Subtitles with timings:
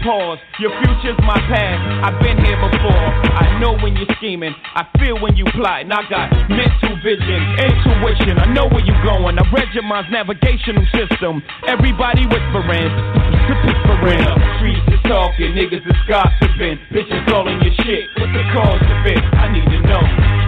[0.00, 0.38] Pause.
[0.60, 1.80] Your future's my past.
[2.08, 3.04] I've been here before.
[3.36, 4.54] I know when you're scheming.
[4.74, 5.92] I feel when you plotting.
[5.92, 8.40] I got mental vision, intuition.
[8.40, 9.36] I know where you're going.
[9.36, 11.42] I read your mind's navigational system.
[11.68, 12.88] Everybody whispering.
[13.68, 14.24] Whispering.
[14.56, 15.52] Streets is talking.
[15.52, 16.80] Niggas is gossiping.
[16.88, 18.08] Bitches calling your shit.
[18.16, 19.20] What's the cause of it?
[19.36, 20.39] I need to know.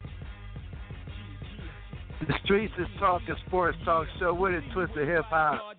[2.28, 5.74] The streets is talking sports talk show with a twist of hip hop.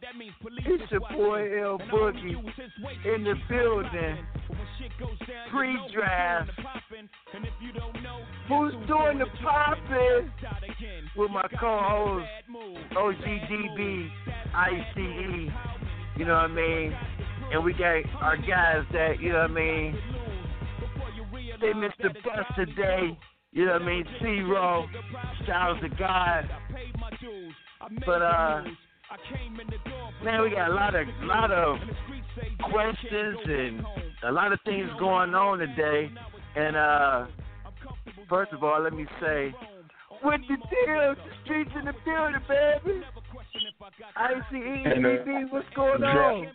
[0.65, 2.35] It's your boy L Boogie
[3.05, 4.17] in the building.
[5.51, 6.51] Pre-draft.
[8.49, 10.31] Who's doing the popping?
[11.15, 12.27] With my co-host
[12.93, 14.09] OGDB
[14.53, 15.51] ICE.
[16.17, 16.93] You know what I mean?
[17.53, 19.97] And we got our guys that you know what I mean.
[21.61, 23.17] They missed the bus today.
[23.53, 24.05] You know what I mean?
[24.19, 24.87] T-Ro,
[25.43, 26.49] Styles the God.
[28.03, 28.63] But uh
[30.23, 31.77] man, we got a lot of lot of
[32.71, 33.85] questions and
[34.23, 36.09] a lot of things going on today.
[36.55, 37.27] And uh
[38.27, 39.53] first of all, let me say,
[40.23, 41.13] what the deal?
[41.13, 43.03] The streets in the building, baby.
[44.15, 46.47] ICE, what's going on?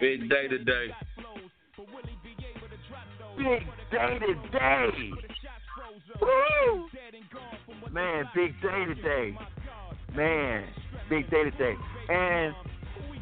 [0.00, 0.88] Big day today.
[3.36, 5.10] Big day today.
[6.20, 6.88] Woo!
[7.92, 9.36] Man, big day today.
[10.14, 10.64] Man,
[11.08, 11.74] big day today.
[12.08, 12.54] And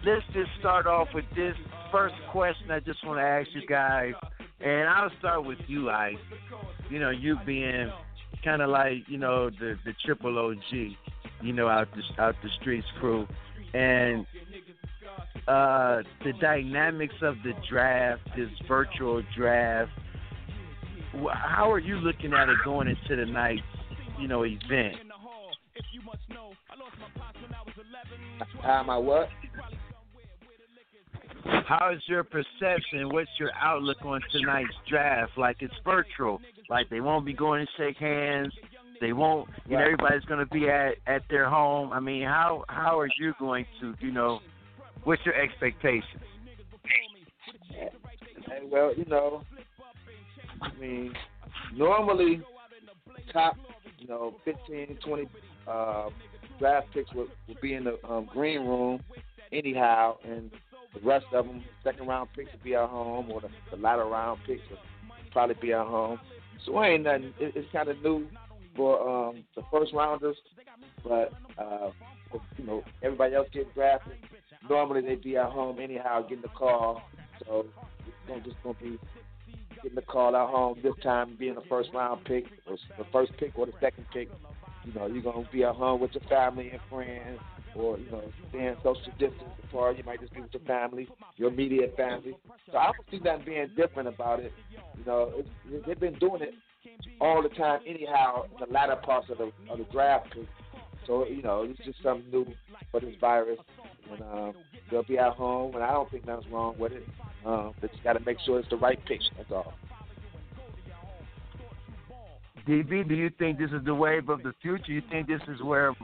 [0.05, 1.55] let's just start off with this
[1.93, 4.15] first question I just want to ask you guys.
[4.61, 6.17] And I'll start with you, Ice.
[6.91, 7.91] You know, you being
[8.45, 10.93] kind of like, you know, the, the triple OG,
[11.43, 13.27] you know, out the, out the streets crew.
[13.73, 14.27] And
[15.49, 19.91] uh, the dynamics of the draft, this virtual draft.
[21.33, 23.63] How are you looking at it going into the night's,
[24.19, 24.97] you know, event?
[28.63, 29.29] How am I what?
[31.67, 33.11] How is your perception?
[33.13, 35.33] What's your outlook on tonight's draft?
[35.37, 36.41] Like it's virtual.
[36.69, 38.53] Like they won't be going to shake hands.
[39.01, 39.49] They won't.
[39.67, 41.93] You know, everybody's going to be at at their home.
[41.93, 43.95] I mean, how how are you going to?
[44.01, 44.41] You know,
[45.05, 46.23] what's your expectations?
[48.47, 49.43] Hey, well, you know,
[50.61, 51.15] I mean,
[51.75, 52.43] normally
[53.33, 53.57] top,
[53.99, 55.29] you know, 15, 20
[55.69, 56.09] uh,
[56.59, 59.01] draft picks would, would be in the um, green room
[59.53, 60.51] anyhow, and
[60.95, 64.05] the rest of them, second round picks would be at home, or the, the latter
[64.05, 64.79] round picks would
[65.33, 66.19] probably be at home.
[66.67, 67.33] So it ain't nothing.
[67.39, 68.27] It, it's kind of new
[68.77, 70.37] for um, the first rounders,
[71.03, 71.91] but uh,
[72.59, 74.15] you know, everybody else getting drafted.
[74.69, 77.03] Normally they'd be at home anyhow, getting the call.
[77.45, 77.67] So
[78.29, 78.99] gonna just gonna be
[79.83, 83.33] getting the call at home this time, being the first round pick, or the first
[83.39, 84.29] pick or the second pick.
[84.85, 87.41] You know, you're gonna be at home with your family and friends,
[87.75, 89.97] or you know, staying social distance apart.
[89.99, 92.35] You might just be with your family, your immediate family.
[92.71, 94.53] So I don't see nothing being different about it.
[94.97, 96.55] You know, it's, they've been doing it
[97.21, 100.35] all the time anyhow the latter parts of the of the draft.
[101.07, 102.47] So you know, it's just something new
[102.91, 103.59] for this virus,
[104.13, 104.53] and um,
[104.91, 107.07] they'll be at home, and I don't think nothing's wrong with it.
[107.45, 109.23] Um, they just got to make sure it's the right pitch.
[109.37, 109.75] That's all.
[112.67, 114.93] DB, do you think this is the wave of the future?
[114.93, 115.95] You think this is where,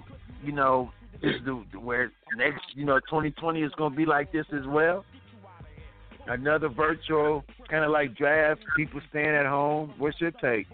[0.42, 0.90] you know,
[1.22, 4.66] this is the where next, you know, 2020 is going to be like this as
[4.66, 5.04] well?
[6.26, 9.94] Another virtual kind of like draft, people staying at home.
[9.98, 10.66] What's your take?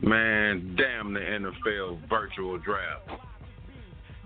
[0.00, 3.08] Man, damn the NFL virtual draft.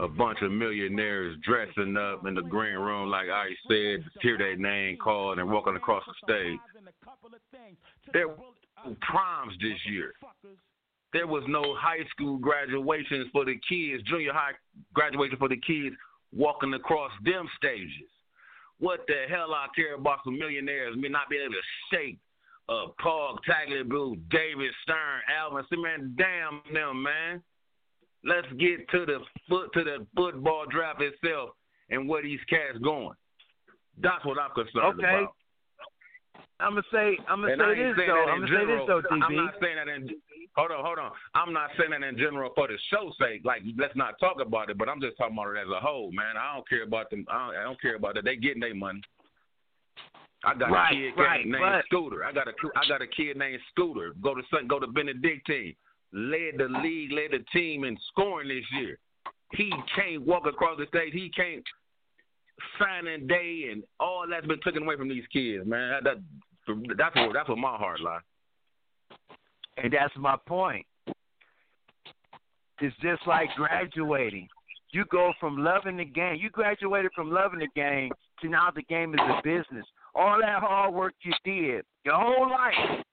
[0.00, 4.39] A bunch of millionaires dressing up in the green room, like I said, to hear
[4.39, 6.59] their name called and walking across the stage.
[8.12, 8.37] There were
[8.87, 10.12] no proms this year.
[11.12, 14.53] There was no high school graduations for the kids, junior high
[14.95, 15.97] graduation for the kids
[16.33, 18.09] walking across them stages.
[18.79, 22.19] What the hell I care about some millionaires me not being able to shake
[22.69, 25.65] uh, Paul Tagliabue, David Stern, Alvin.
[25.71, 27.43] See, man, damn them, man.
[28.25, 29.19] Let's get to the
[29.49, 31.50] foot to the football draft itself
[31.91, 33.15] and where these cats going.
[34.00, 35.23] That's what I'm concerned Okay.
[35.23, 35.35] about.
[36.61, 38.25] I'm gonna say I'm gonna And say this though.
[38.26, 40.11] I'm gonna say this though, I'm not saying that in.
[40.56, 41.12] Hold on, hold on.
[41.35, 43.43] I'm not saying that in general for the show's sake.
[43.44, 44.76] Like, let's not talk about it.
[44.76, 46.37] But I'm just talking about it as a whole, man.
[46.37, 47.25] I don't care about them.
[47.31, 48.25] I don't, I don't care about that.
[48.25, 49.00] They getting their money.
[50.44, 52.25] I got Right, a kid right, named but- Scooter.
[52.25, 54.14] I got a I got a kid named Scooter.
[54.21, 55.76] Go to go to Benedictine.
[56.13, 58.99] Led the league, led the team in scoring this year.
[59.53, 61.13] He can't walk across the stage.
[61.13, 61.65] He can't
[62.79, 66.03] signing day and all that's been taken away from these kids, man.
[66.03, 66.17] That,
[66.67, 68.21] that that's where that's where my heart lies.
[69.77, 70.85] And that's my point.
[72.81, 74.49] It's just like graduating.
[74.93, 76.39] You go from loving the game.
[76.41, 78.11] You graduated from loving the game
[78.41, 79.85] to now the game is a business.
[80.15, 83.05] All that hard work you did, your whole life,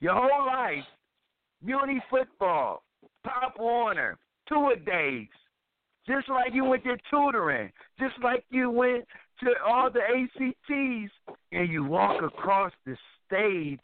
[0.00, 0.84] your whole life,
[1.64, 2.82] Muni football,
[3.24, 5.28] Pop Warner, tour days,
[6.06, 9.04] just like you went to tutoring, just like you went
[9.40, 11.12] to all the ACTs,
[11.52, 12.96] and you walk across the
[13.26, 13.80] stage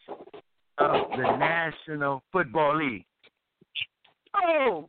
[0.78, 3.04] of the National Football League.
[4.36, 4.88] Oh,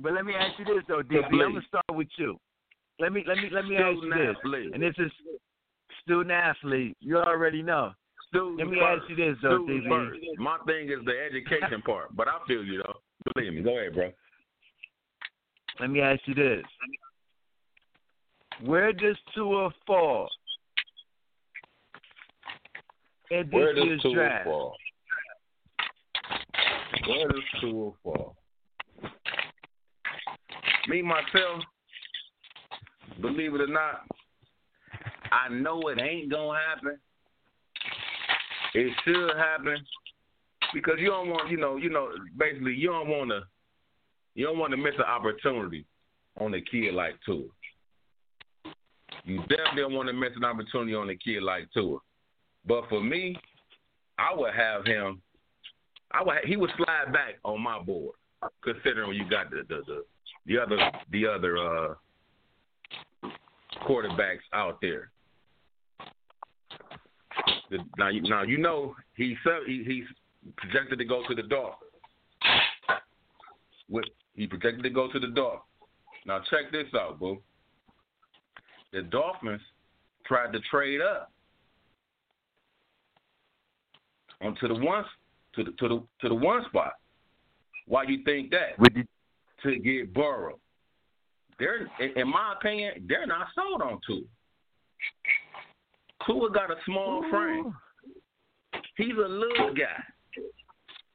[0.00, 1.24] but let me ask you this though, DB.
[1.24, 2.36] I'm gonna start with you.
[3.00, 4.70] Let me let me let me ask you Student this, athlete.
[4.74, 5.12] and this is
[6.02, 6.96] student athlete.
[7.00, 7.92] You already know.
[8.32, 9.02] Student Let me first.
[9.02, 9.88] ask you this though, DB.
[9.88, 10.18] first.
[10.38, 13.00] My thing is the education part, but I feel you though.
[13.34, 13.62] Believe me.
[13.62, 14.10] Go ahead, bro.
[15.80, 16.64] Let me ask you this.
[18.64, 20.28] Where does Tua fall
[23.30, 24.44] in this Where does Tua oh draft?
[24.44, 24.76] fall?
[27.08, 28.36] Where does Tua oh fall?
[30.88, 31.62] Me myself,
[33.20, 34.02] believe it or not,
[35.30, 36.98] I know it ain't gonna happen.
[38.74, 39.76] It should happen
[40.72, 43.42] because you don't want, you know, you know, basically you don't want to,
[44.34, 45.84] you don't want to miss an opportunity
[46.40, 47.44] on a kid like Tua.
[49.24, 51.98] You definitely don't want to miss an opportunity on a kid like Tua.
[52.66, 53.36] But for me,
[54.18, 55.20] I would have him.
[56.10, 56.38] I would.
[56.44, 58.14] He would slide back on my board,
[58.62, 60.04] considering you got the the the,
[60.46, 60.78] the other
[61.10, 61.94] the other uh,
[63.86, 65.11] quarterbacks out there.
[67.72, 69.36] The, now, you, now you know he's
[69.66, 70.04] he, he's
[70.58, 71.90] projected to go to the Dolphins.
[73.88, 74.04] With
[74.34, 75.62] he projected to go to the Dolphins.
[76.26, 77.40] Now check this out, boo.
[78.92, 79.62] The Dolphins
[80.26, 81.32] tried to trade up
[84.42, 85.04] onto the one
[85.54, 86.92] to the to the to the one spot.
[87.86, 88.78] Why you think that?
[88.78, 89.04] With the,
[89.62, 90.58] To get Burrow.
[91.58, 94.20] They're in my opinion, they're not sold on Tua.
[96.26, 97.74] Tua got a small frame.
[98.96, 100.02] He's a little guy.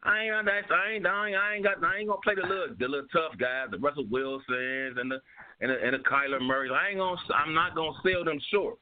[0.03, 2.47] I ain't that I ain't I ain't, I ain't got I ain't gonna play the
[2.47, 5.19] little the little tough guys, the Russell Wilsons and the
[5.59, 6.71] and the, and the Kyler Murrays.
[6.73, 8.77] I ain't gonna I'm not gonna sell them short.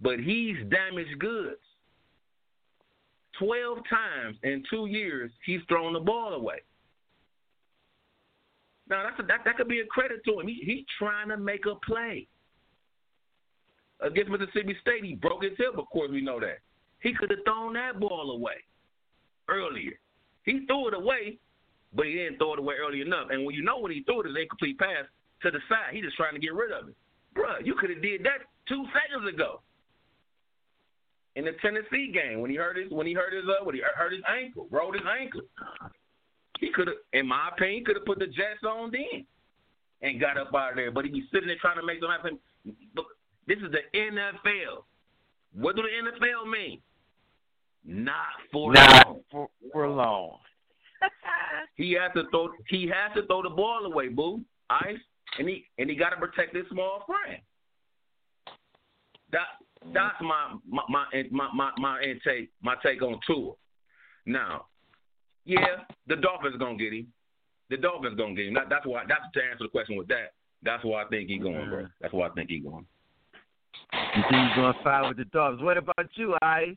[0.00, 1.60] But he's damaged goods.
[3.38, 6.62] Twelve times in two years he's thrown the ball away.
[8.88, 10.48] Now that's a, that that could be a credit to him.
[10.48, 12.26] He he's trying to make a play.
[14.00, 15.76] Against Mississippi State, he broke his hip.
[15.76, 16.58] Of course, we know that.
[17.00, 18.64] He could have thrown that ball away
[19.48, 19.98] earlier.
[20.44, 21.38] He threw it away,
[21.94, 23.28] but he didn't throw it away early enough.
[23.30, 25.04] And when you know when he threw it, it's an incomplete pass
[25.42, 25.94] to the side.
[25.94, 26.94] He just trying to get rid of it.
[27.36, 29.60] Bruh, you could have did that two seconds ago.
[31.36, 33.80] In the Tennessee game, when he hurt his when he hurt his uh, when he
[33.80, 35.42] hurt his ankle, rolled his ankle,
[36.58, 39.24] he could have, in my opinion, could have put the Jets on then
[40.02, 40.90] and got up out of there.
[40.90, 42.38] But he be sitting there trying to make them happen.
[43.48, 44.84] Look, this is the NFL.
[45.54, 46.80] What do the NFL mean?
[47.84, 48.16] Not
[48.52, 49.20] for not long.
[49.30, 50.38] for, for long.
[51.74, 52.50] He has to throw.
[52.68, 54.40] He has to throw the ball away, boo.
[54.68, 54.98] Ice,
[55.38, 57.40] and he and he got to protect his small friend.
[59.30, 59.46] That
[59.94, 63.52] that's my my my my my, my intake my take on Tua.
[64.26, 64.66] Now,
[65.44, 67.06] yeah, the Dolphins gonna get him.
[67.70, 68.54] The Dolphins gonna get him.
[68.54, 69.04] That, that's why.
[69.08, 70.32] That's to answer the question with that.
[70.62, 71.84] That's why I think he's going, bro.
[71.84, 71.90] Mm.
[72.00, 72.86] That's why I think he's going.
[73.92, 75.62] You think he's gonna fight with the Dolphins?
[75.62, 76.76] What about you, Ice?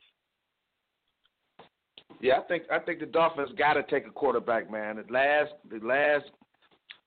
[2.20, 4.96] Yeah, I think I think the Dolphins got to take a quarterback, man.
[4.96, 6.24] The last the last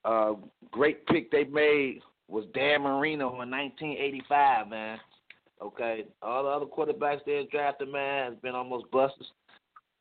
[0.04, 0.34] uh,
[0.72, 5.00] great pick they made was Dan Marino in 1985, man.
[5.62, 9.32] Okay, all the other quarterbacks they drafted, man, has been almost busts.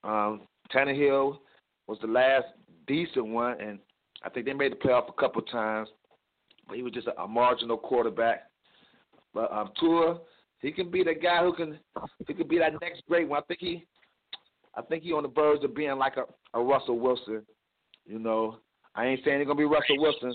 [0.03, 0.43] Um,
[0.75, 1.39] Tannehill
[1.87, 2.47] was the last
[2.87, 3.79] decent one, and
[4.25, 5.89] I think they made the playoff a couple times,
[6.67, 8.51] but he was just a, a marginal quarterback.
[9.35, 10.21] But um, Tua,
[10.61, 11.79] he can be the guy who can
[12.27, 13.43] he could be that next great one.
[13.43, 13.85] I think he
[14.77, 16.25] I think he on the verge of being like a,
[16.59, 17.43] a Russell Wilson.
[18.07, 18.59] You know,
[18.95, 20.35] I ain't saying he's gonna be Russell Wilson,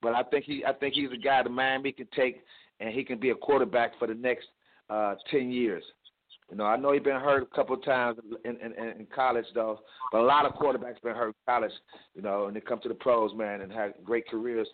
[0.00, 2.42] but I think he I think he's a guy that Miami can take
[2.80, 4.46] and he can be a quarterback for the next
[4.90, 5.84] uh ten years.
[6.50, 9.46] You know, I know he's been hurt a couple of times in, in, in college
[9.54, 9.80] though,
[10.10, 11.72] but a lot of quarterbacks been hurt in college.
[12.14, 14.68] You know, and they come to the pros, man, and have great careers.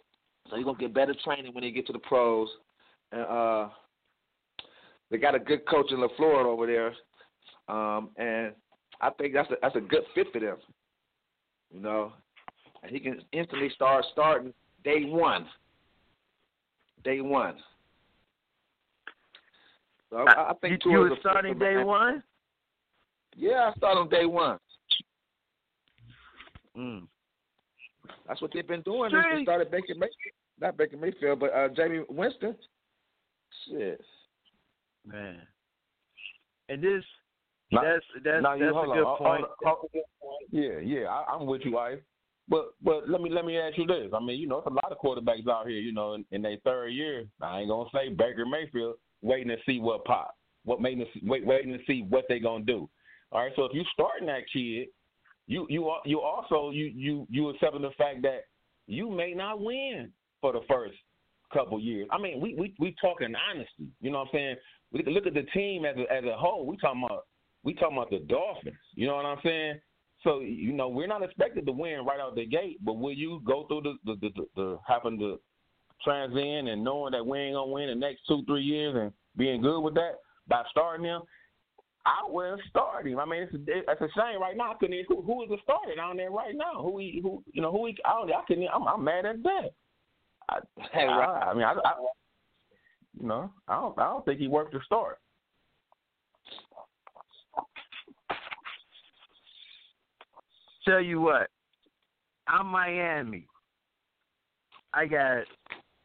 [0.50, 2.48] So he's gonna get better training when he get to the pros.
[3.12, 3.68] And uh,
[5.10, 6.94] they got a good coach in LaFleur over there,
[7.74, 8.52] um, and
[9.00, 10.56] I think that's a that's a good fit for them.
[11.72, 12.12] You know,
[12.82, 14.52] and he can instantly start starting
[14.84, 15.46] day one.
[17.04, 17.56] Day one.
[20.10, 22.22] So I, I think you, you were starting day one.
[23.36, 24.58] Yeah, I start on day one.
[26.76, 27.06] Mm.
[28.26, 29.10] That's what they've been doing.
[29.12, 32.56] They started Baker Mayfield, not Baker Mayfield, but uh, Jameis Winston.
[33.66, 34.00] Shit,
[35.06, 35.38] man.
[36.68, 37.04] And this,
[37.72, 39.44] now, that's that's that's a good on.
[39.66, 40.04] Uh, point.
[40.50, 41.98] yeah, yeah, I, I'm with you, wife.
[42.48, 44.10] But but let me let me ask you this.
[44.14, 45.78] I mean, you know, it's a lot of quarterbacks out here.
[45.78, 47.24] You know, in, in their third year.
[47.42, 50.34] I ain't gonna say Baker Mayfield waiting to see what pop,
[50.64, 52.88] what waiting to see, wait, waiting to see what they gonna do.
[53.32, 54.88] All right, so if you starting that kid,
[55.46, 58.44] you you you also you you you accepting the fact that
[58.86, 60.10] you may not win
[60.40, 60.96] for the first
[61.52, 62.08] couple years.
[62.10, 63.88] I mean, we we we talking honesty.
[64.00, 64.56] You know what I'm saying?
[64.92, 66.66] We look at the team as a, as a whole.
[66.66, 67.26] We talking about
[67.64, 68.76] we talking about the Dolphins.
[68.94, 69.80] You know what I'm saying?
[70.24, 73.40] So you know we're not expected to win right out the gate, but will you
[73.46, 75.40] go through the the the, the, the having to
[76.04, 79.12] trans in and knowing that we ain't gonna win the next two three years and
[79.36, 80.16] being good with that
[80.48, 81.22] by starting him?
[82.06, 83.18] I will start him.
[83.18, 84.72] I mean, it's a, it's a shame right now.
[84.72, 85.04] I couldn't.
[85.08, 86.82] Who, who is the starter down there right now?
[86.82, 87.20] Who he?
[87.22, 87.70] Who you know?
[87.70, 87.96] Who he?
[88.04, 88.32] I don't.
[88.32, 88.68] I couldn't.
[88.74, 89.70] I'm, I'm mad at that.
[90.48, 90.58] I,
[90.92, 91.92] hey, I, I mean, I, I,
[93.20, 93.98] you know, I don't.
[93.98, 95.18] I don't think he worked the start.
[100.86, 101.48] Tell you what,
[102.46, 103.46] I'm Miami.
[104.94, 105.44] I got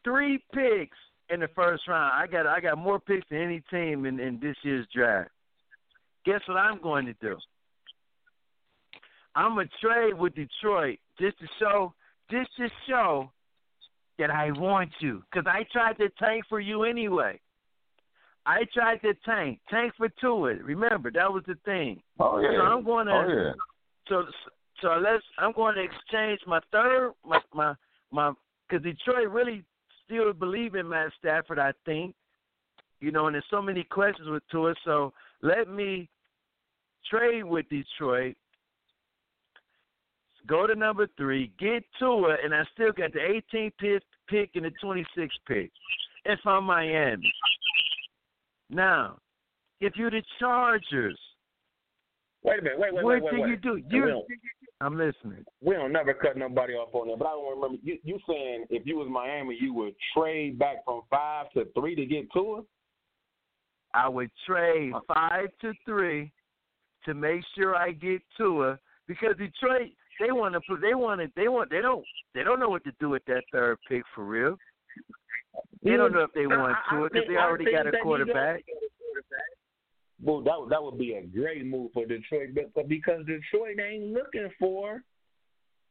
[0.04, 0.98] three picks
[1.30, 2.12] in the first round.
[2.14, 5.30] I got I got more picks than any team in, in this year's draft.
[6.26, 7.36] Guess what I'm going to do?
[9.34, 11.94] I'm gonna trade with Detroit just to show
[12.30, 13.30] just to show
[14.18, 15.22] that I want you.
[15.30, 17.40] Because I tried to tank for you anyway.
[18.46, 19.60] I tried to tank.
[19.70, 20.54] Tank for Tua.
[20.62, 22.02] Remember, that was the thing.
[22.20, 22.58] Oh yeah.
[22.58, 23.52] So I'm gonna oh, yeah.
[24.08, 24.24] so
[24.82, 27.74] so let's I'm going to exchange my third my my
[28.10, 28.32] my
[28.68, 29.64] because Detroit really
[30.04, 32.14] still believe in Matt Stafford, I think.
[33.00, 34.74] You know, and there's so many questions with Tua.
[34.84, 36.08] So let me
[37.10, 38.36] trade with Detroit,
[40.46, 44.64] go to number three, get Tua, and I still got the 18th pick, pick and
[44.64, 45.70] the 26th pick.
[46.24, 47.32] If I'm Miami.
[48.70, 49.18] Now,
[49.80, 51.18] if you're the Chargers,
[52.42, 53.50] wait a minute, wait, wait, what wait, wait, do wait.
[53.50, 53.82] you do?
[53.90, 54.22] You,
[54.80, 55.44] I'm listening.
[55.60, 58.66] We don't never cut nobody off on that, but I don't remember you, you saying
[58.70, 62.62] if you was Miami, you would trade back from five to three to get Tua.
[63.92, 66.32] I would trade five to three
[67.04, 71.28] to make sure I get Tua because Detroit they want to put they want to
[71.36, 72.04] they want they don't
[72.34, 74.56] they don't know what to do with that third pick for real.
[75.82, 78.64] They don't know if they want Tua because they already got a quarterback.
[80.22, 84.48] Well, that that would be a great move for Detroit, but because Detroit ain't looking
[84.58, 85.02] for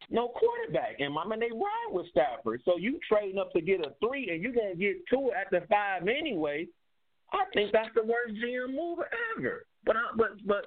[0.09, 2.61] no quarterback, and I mean they ride with Stafford.
[2.65, 5.65] So you trading up to get a three, and you're gonna get two at the
[5.69, 6.67] five anyway.
[7.31, 8.99] I think that's the worst GM move
[9.37, 9.65] ever.
[9.85, 10.65] But I, but but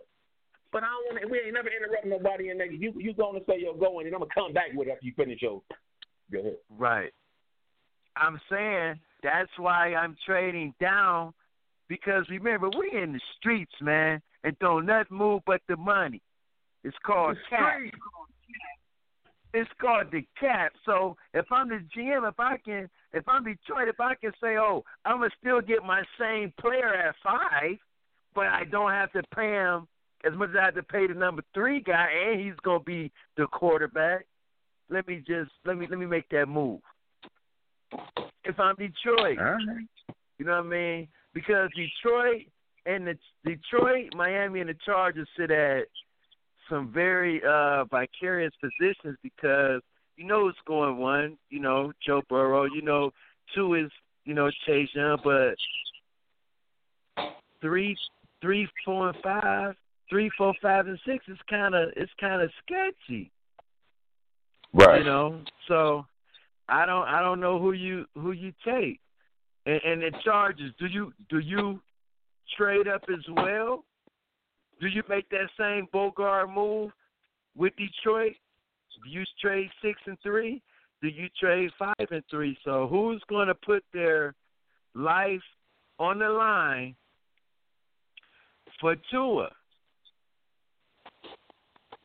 [0.73, 1.29] but I don't want to.
[1.29, 2.71] We ain't never interrupt nobody in there.
[2.71, 5.07] You you going to say you're going, and I'm gonna come back with it after
[5.07, 5.63] you finish your.
[6.33, 6.57] Go ahead.
[6.77, 7.13] Right.
[8.17, 11.35] I'm saying that's why I'm trading down
[11.89, 16.23] because remember we in the streets, man, and don't nothing move but the money.
[16.85, 17.79] It's called cap.
[19.55, 20.73] It's called the cap.
[20.85, 24.57] So if I'm the GM, if I can, if I'm Detroit, if I can say,
[24.59, 27.77] oh, I'm gonna still get my same player at five,
[28.35, 29.87] but I don't have to pay him
[30.27, 33.11] as much as I have to pay the number three guy, and he's gonna be
[33.37, 34.27] the quarterback.
[34.89, 36.81] Let me just let me let me make that move.
[38.45, 39.39] If I'm Detroit,
[40.39, 41.09] you know what I mean?
[41.35, 42.43] Because Detroit
[42.87, 45.85] and the Detroit, Miami, and the Chargers sit at
[46.71, 49.81] some very uh vicarious positions because
[50.17, 53.13] you know it's going one, you know, Joe Burrow, you know,
[53.55, 53.91] two is,
[54.25, 55.55] you know, Chase Young, but
[57.61, 57.97] three
[58.41, 59.75] three, four and five,
[60.09, 63.31] three, four, five and six is kinda it's kinda sketchy.
[64.73, 64.99] Right.
[64.99, 65.41] You know.
[65.69, 66.07] So
[66.69, 69.01] I don't I don't know who you who you take.
[69.67, 71.81] And, and the Chargers, do you do you
[72.57, 73.85] trade up as well?
[74.81, 76.91] Do you make that same Bogart move
[77.57, 78.35] with Detroit?
[79.03, 80.63] Do you trade six and three?
[81.03, 82.57] Do you trade five and three?
[82.65, 84.35] So who's going to put their
[84.95, 85.43] life
[85.99, 86.95] on the line
[88.81, 89.51] for Tua?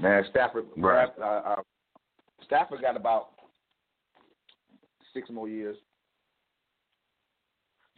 [0.01, 0.65] Man, Stafford.
[0.77, 1.09] Right.
[1.19, 1.55] Uh, uh,
[2.45, 3.29] Stafford got about
[5.13, 5.77] six more years.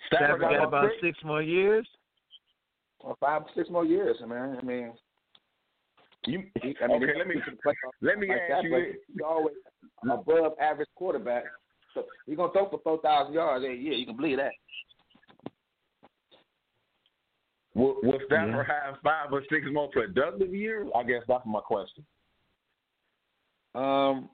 [0.08, 1.88] Stafford got about six more years.
[3.00, 4.58] Or five, six more years, man.
[4.62, 4.94] I mean,
[6.26, 7.36] You, I mean, okay, let me
[8.02, 8.96] let me like ask that, you but this.
[9.08, 9.56] he's always
[10.04, 11.44] above average quarterback.
[11.94, 13.66] So he's gonna throw for four thousand yards.
[13.66, 14.52] Hey, yeah, you can believe that.
[17.76, 20.88] Will, will Stafford have five or six more productive years?
[20.96, 22.06] I guess that's my question.
[23.74, 24.30] Um,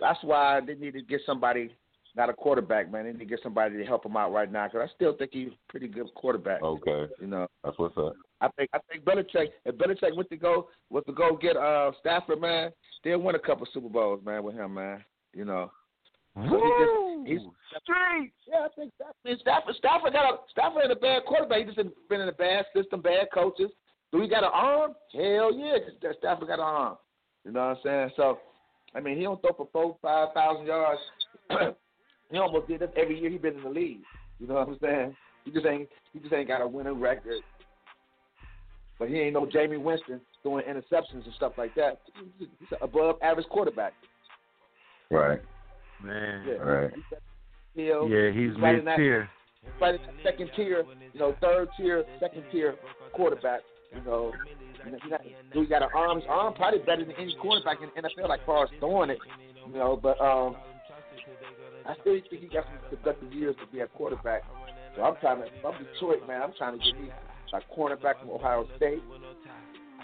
[0.00, 1.70] that's why they need to get somebody,
[2.16, 3.04] not a quarterback, man.
[3.04, 4.66] They need to get somebody to help him out right now.
[4.66, 6.62] Because I still think he's a pretty good quarterback.
[6.62, 8.14] Okay, You know, that's what's up.
[8.40, 11.90] I think I think Belichick if Belichick went to go was to go get uh
[12.00, 12.70] Stafford, man,
[13.04, 15.04] they'll win a couple Super Bowls, man, with him, man.
[15.34, 15.70] You know.
[16.36, 16.60] So Woo!
[16.60, 17.40] just, he's
[17.82, 18.32] Street.
[18.48, 21.58] Yeah, I think Stafford, Stafford, Stafford got a Stafford had a bad quarterback.
[21.58, 21.76] He just
[22.08, 23.70] been in a bad system, bad coaches.
[24.12, 24.92] Do he got an arm?
[25.12, 25.78] Hell yeah,
[26.18, 26.96] Stafford got an arm.
[27.44, 28.10] You know what I'm saying?
[28.16, 28.38] So,
[28.94, 31.00] I mean, he don't throw for four, five thousand yards.
[32.30, 34.02] he almost did that every year he been in the league.
[34.38, 35.16] You know what I'm saying?
[35.44, 37.42] He just ain't he just ain't got a winning record.
[38.98, 42.00] But he ain't no Jameis Winston throwing interceptions and stuff like that.
[42.38, 43.92] He's an above average quarterback.
[45.10, 45.40] Right,
[46.02, 46.44] Man.
[46.46, 46.54] Yeah.
[46.54, 46.90] right.
[47.74, 49.30] Hill, Yeah, he's right in mid that- tier.
[49.80, 52.74] right in that second tier, you know, third tier, second tier
[53.12, 53.60] quarterback.
[53.94, 54.32] You know,
[54.84, 55.20] you know, he got,
[55.52, 56.22] he got an arm.
[56.28, 59.18] Arm probably better than any quarterback in the NFL, like far as throwing it.
[59.66, 60.56] You know, but um,
[61.86, 64.42] I still think he got some productive years to be a quarterback.
[64.96, 65.46] So I'm trying to.
[65.46, 67.10] If I'm Detroit, man, I'm trying to get me
[67.54, 69.02] a cornerback from Ohio State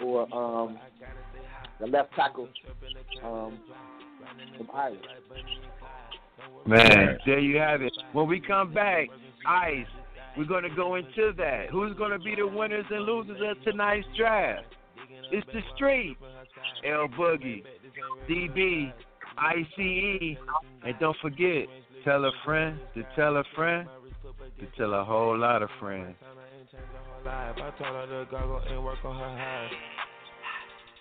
[0.03, 0.77] or um,
[1.79, 2.49] the left tackle
[3.23, 3.59] um,
[4.57, 4.97] from Iowa.
[6.65, 7.93] Man, there you have it.
[8.13, 9.07] When we come back,
[9.47, 9.85] Ice,
[10.37, 11.67] we're going to go into that.
[11.71, 14.65] Who's going to be the winners and losers of tonight's draft?
[15.31, 16.17] It's the street.
[16.85, 17.63] L Boogie,
[18.29, 18.91] DB,
[19.37, 20.37] ICE,
[20.83, 21.67] and don't forget,
[22.03, 23.87] tell a friend to tell a friend
[24.59, 26.15] to tell a whole lot of friends.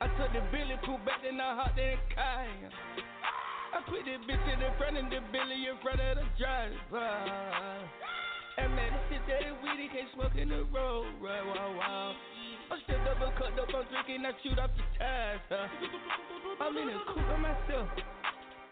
[0.00, 2.46] I took the Billy Pooh back then I hopped in the car.
[3.74, 7.08] I put the bitch in the front and the Billy in front of the driver.
[8.56, 11.10] And man, this shit that is weedy can't smoke in the road.
[11.20, 12.14] Right, wow, wow.
[12.70, 15.40] I'm up and cut up, I'm drinking, I shoot off the tires.
[15.48, 15.68] Huh?
[16.60, 17.88] I'm in the coupe by myself.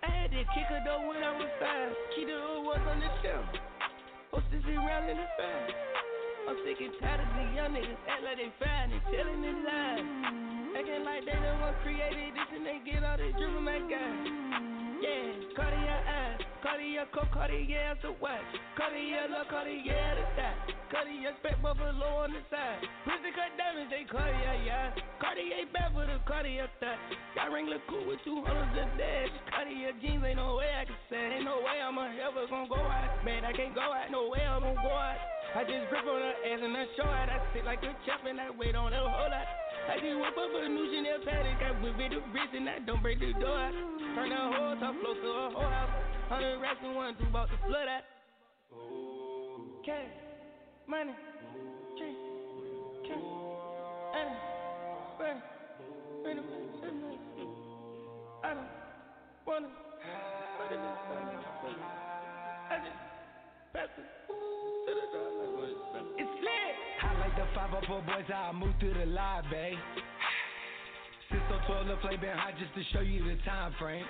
[0.02, 1.92] I had to kick her though when I was five.
[2.14, 3.46] Key to was on the shelf.
[4.32, 6.11] Hostess around in the five.
[6.42, 9.58] I'm sick and tired of these young niggas act like they fine and telling their
[9.62, 10.06] lies.
[10.74, 13.78] Acting like they the one created this and they get all this drip from my
[13.86, 14.10] guy.
[15.02, 18.42] Yeah, Cartier eyes, Cartier coat, Cartier a watch.
[18.74, 20.58] Cartier look, Cartier the side.
[20.90, 22.86] Cartier spec buffalo on the side.
[23.06, 24.94] Pussy cut diamonds, they Cartier, yeah.
[25.22, 26.98] Cartier bad for the Cartier thigh.
[27.34, 29.30] Got Wrangler cool with two hundreds a dash.
[29.50, 31.38] Cartier jeans, ain't no way I can say.
[31.38, 33.22] Ain't no way I'm ever gonna go out.
[33.26, 35.18] Man, I can't go out, no way I'm gonna go out.
[35.52, 37.28] I just grip on her ass and I show out.
[37.28, 39.46] I sit like a champ and I wait on her whole lot.
[39.84, 41.60] I just whip up a new Chanel paddock.
[41.60, 43.68] I whip it the wrist and I don't break the door.
[44.16, 45.92] Turn the whole top floor to a whole house.
[46.32, 48.00] Hundred racks and one, two about to flood out.
[49.84, 50.08] Cash,
[50.88, 51.12] money,
[52.00, 52.16] drink,
[53.04, 53.20] cash,
[54.16, 54.32] and
[55.18, 55.36] burn,
[56.24, 57.48] burn, burn, burn,
[58.42, 58.72] I don't
[59.44, 60.78] wanna it
[62.70, 62.96] I just
[63.74, 64.21] pass it
[67.62, 69.78] Like the 504 boys, I move through the live, babe.
[71.30, 74.04] Cisco 12, the play been hot just to show you the time frame.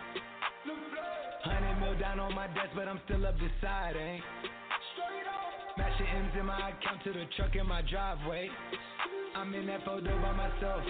[1.44, 4.24] Hundred mil down on my desk, but I'm still up deciding.
[4.24, 4.48] Eh?
[5.76, 8.48] Matching M's in my account to the truck in my driveway.
[9.36, 10.80] I'm in that photo by myself.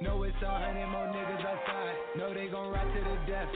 [0.00, 1.94] Know it's a hundred more niggas outside.
[2.16, 3.50] Know they gon' ride to the death.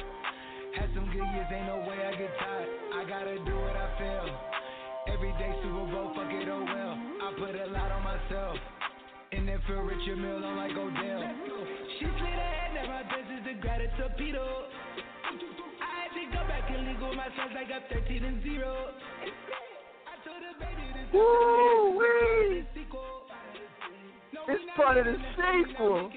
[0.74, 2.68] Had some good years, ain't no way I get tired.
[2.98, 4.63] I gotta do what I feel.
[5.14, 6.98] Every day Super Bowl, fuck it, oh well.
[7.22, 8.58] I put a lot on myself.
[9.30, 11.22] And then feel Richard Mille on like Odell.
[12.02, 14.42] She slid ahead, now my best is the grab torpedo.
[15.78, 18.66] I had to go back and legal my sons, I got 13 and 0.
[18.66, 22.66] I told the baby this is wee!
[22.74, 23.30] sequel.
[24.50, 26.10] It's part of the sequel.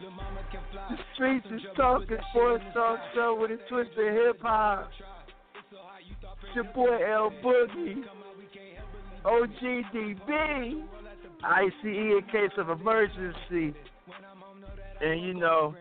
[0.00, 4.90] The streets is talking sports talk show with a twist of hip hop.
[6.56, 8.02] Your boy L Boogie,
[9.26, 10.82] OGDB,
[11.44, 13.74] ICE in case of emergency.
[15.02, 15.74] And you know,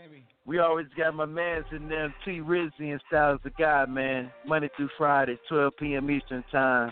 [0.45, 4.29] we always got my mans in them, T Rizzy and Styles the God, man.
[4.45, 6.11] Monday through Friday, 12 p.m.
[6.11, 6.91] Eastern Time.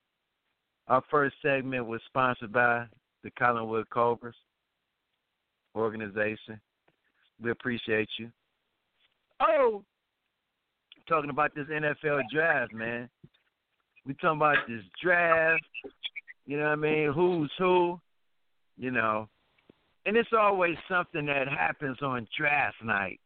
[0.88, 2.86] Our first segment was sponsored by
[3.24, 4.36] the Collinwood Cobras
[5.76, 6.60] organization.
[7.42, 8.30] We appreciate you.
[9.40, 9.84] Oh,
[11.08, 13.10] talking about this NFL draft, man.
[14.06, 15.64] We talking about this draft.
[16.46, 17.14] You know what I mean?
[17.14, 18.00] Who's who?
[18.78, 19.30] You know,
[20.06, 23.20] and it's always something that happens on draft night.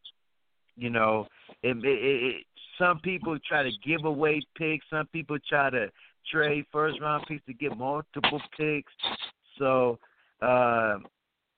[0.76, 1.28] You know,
[1.64, 2.44] it, it, it,
[2.78, 4.86] some people try to give away picks.
[4.90, 5.90] Some people try to
[6.32, 8.92] trade first round picks to get multiple picks.
[9.58, 10.00] So
[10.42, 10.98] uh,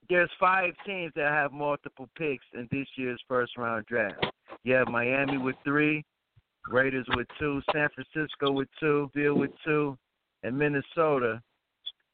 [0.10, 4.24] there's five teams that have multiple picks in this year's first round draft.
[4.64, 6.06] You have Miami with three,
[6.70, 9.98] Raiders with two, San Francisco with two, Bill with two,
[10.44, 11.42] and Minnesota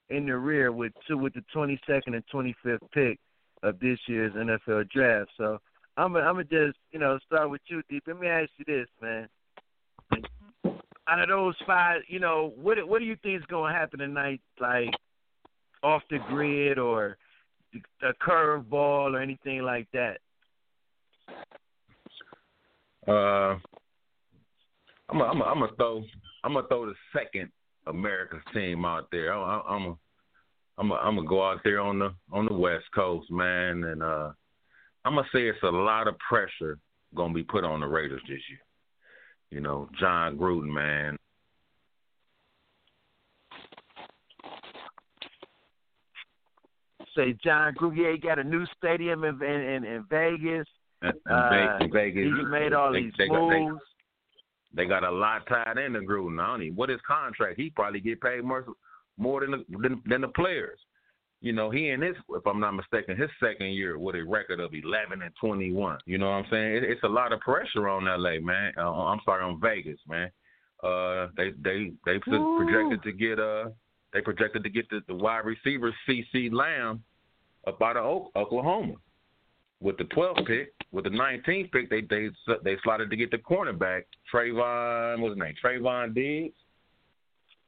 [0.10, 3.20] in the rear with two with the 22nd and 25th pick
[3.64, 5.32] of this year's NFL draft.
[5.38, 5.60] So
[5.98, 8.04] I'm gonna just you know start with you, Deep.
[8.08, 9.28] Let me ask you this, man.
[11.08, 14.42] Out of those five, you know, what what do you think is gonna happen tonight?
[14.60, 14.90] Like
[15.84, 17.18] off the grid or
[18.02, 20.18] a curveball or anything like that?
[23.08, 23.58] Uh,
[25.10, 26.04] I'm gonna I'm I'm gonna throw
[26.44, 27.52] I'm gonna throw the second
[27.88, 29.34] America's team out there.
[29.34, 29.98] I, I, I'm a,
[30.78, 34.02] I'm a, I'm gonna go out there on the on the West Coast, man, and
[34.02, 34.32] uh,
[35.06, 36.78] I'm gonna say it's a lot of pressure
[37.16, 38.60] gonna be put on the Raiders this year.
[39.52, 41.18] You know, Jon Gruden, man.
[47.16, 50.68] Say Jon Gruden got a new stadium in in, in, in Vegas.
[51.04, 53.82] And Uh, Vegas, He made all they, these they, moves.
[54.74, 56.42] They got a lot tied into Gruden.
[56.42, 57.60] I don't even, what his contract?
[57.60, 58.66] He probably get paid more
[59.18, 60.80] more than the, than, than the players.
[61.42, 64.62] You know, he in his, if I'm not mistaken, his second year with a record
[64.62, 65.98] of 11 and 21.
[66.06, 66.76] You know what I'm saying?
[66.78, 68.72] It, it's a lot of pressure on LA, man.
[68.78, 70.32] Uh, I'm sorry, on Vegas, man.
[70.82, 73.70] Uh, they they they pro- projected to get uh
[74.12, 77.04] they projected to get the, the wide receiver CeeDee Lamb
[77.68, 78.96] up out of Oklahoma
[79.84, 80.74] with the 12th pick.
[80.92, 82.30] With the 19th pick, they they
[82.64, 85.20] they slotted to get the cornerback Trevon.
[85.20, 85.54] What's his name?
[85.64, 86.56] Trevon Diggs.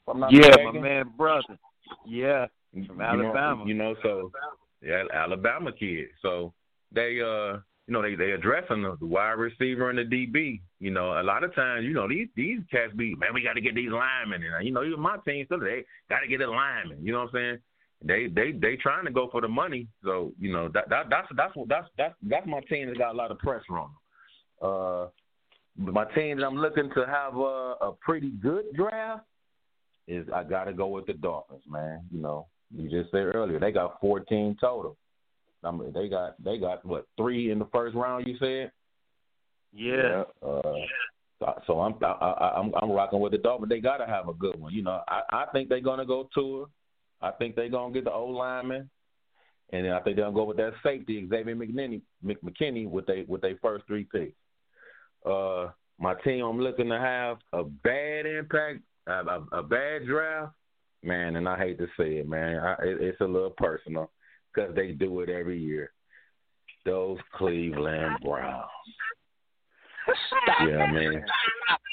[0.07, 0.65] Yeah, mistaken.
[0.75, 1.57] my man, brother.
[2.05, 2.45] Yeah,
[2.87, 3.63] from Alabama.
[3.65, 4.31] You know, you know, so
[4.81, 6.07] yeah, Alabama kid.
[6.21, 6.53] So
[6.91, 10.61] they uh you know, they they addressing the, the wide receiver and the DB.
[10.79, 13.53] You know, a lot of times, you know, these these cats be man, we got
[13.53, 16.41] to get these linemen, and you know, even my team still they got to get
[16.41, 17.03] a lineman.
[17.03, 17.57] You know what I'm saying?
[18.03, 19.87] They they they trying to go for the money.
[20.03, 23.13] So you know that that that's that's what that's that's that's my team that got
[23.13, 23.89] a lot of pressure on
[24.61, 24.69] them.
[24.69, 25.07] Uh,
[25.91, 29.25] my team that I'm looking to have a, a pretty good draft
[30.07, 32.01] is I got to go with the Dolphins, man.
[32.11, 34.97] You know, you just said earlier they got 14 total.
[35.63, 38.27] I mean, they got they got what three in the first round?
[38.27, 38.71] You said.
[39.73, 40.23] yeah.
[40.47, 40.61] Uh,
[41.39, 43.69] so- so I'm I, I, I'm I'm rocking with the Dolphins.
[43.69, 44.73] They got to have a good one.
[44.73, 46.67] You know, I I think they're gonna go tour.
[47.25, 48.87] I think they're gonna get the old lineman,
[49.73, 53.07] and then I think they're gonna go with that safety Xavier McKinney Mc- McKinney with
[53.07, 54.37] they with their first three picks.
[55.25, 60.53] Uh, my team, I'm looking to have a bad impact, a, a, a bad draft,
[61.01, 61.35] man.
[61.35, 62.59] And I hate to say it, man.
[62.59, 64.11] I, it, it's a little personal
[64.53, 65.91] because they do it every year.
[66.85, 68.69] Those Cleveland Browns.
[70.67, 71.25] Yeah, man.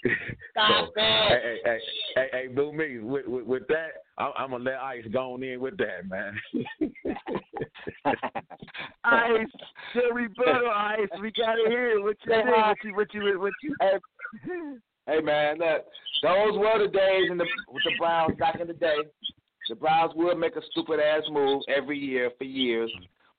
[0.54, 1.78] so, hey, hey, hey,
[2.14, 4.02] hey, hey, do me with, with, with that.
[4.18, 6.38] I'm, I'm gonna let Ice go on in with that, man.
[9.04, 9.46] Ice,
[9.94, 11.08] the rebuttal, Ice.
[11.20, 12.02] We gotta hear it.
[12.02, 12.56] what you Say think.
[12.56, 13.76] What you, what you, what you.
[13.80, 13.98] Hey,
[15.06, 15.84] hey man, look,
[16.22, 18.96] those were the days in the with the Browns back in the day.
[19.68, 22.90] the Browns will make a stupid ass move every year for years,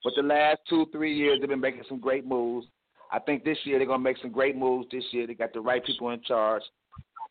[0.03, 2.67] but the last two three years they've been making some great moves.
[3.13, 4.87] I think this year they're gonna make some great moves.
[4.91, 6.63] This year they got the right people in charge.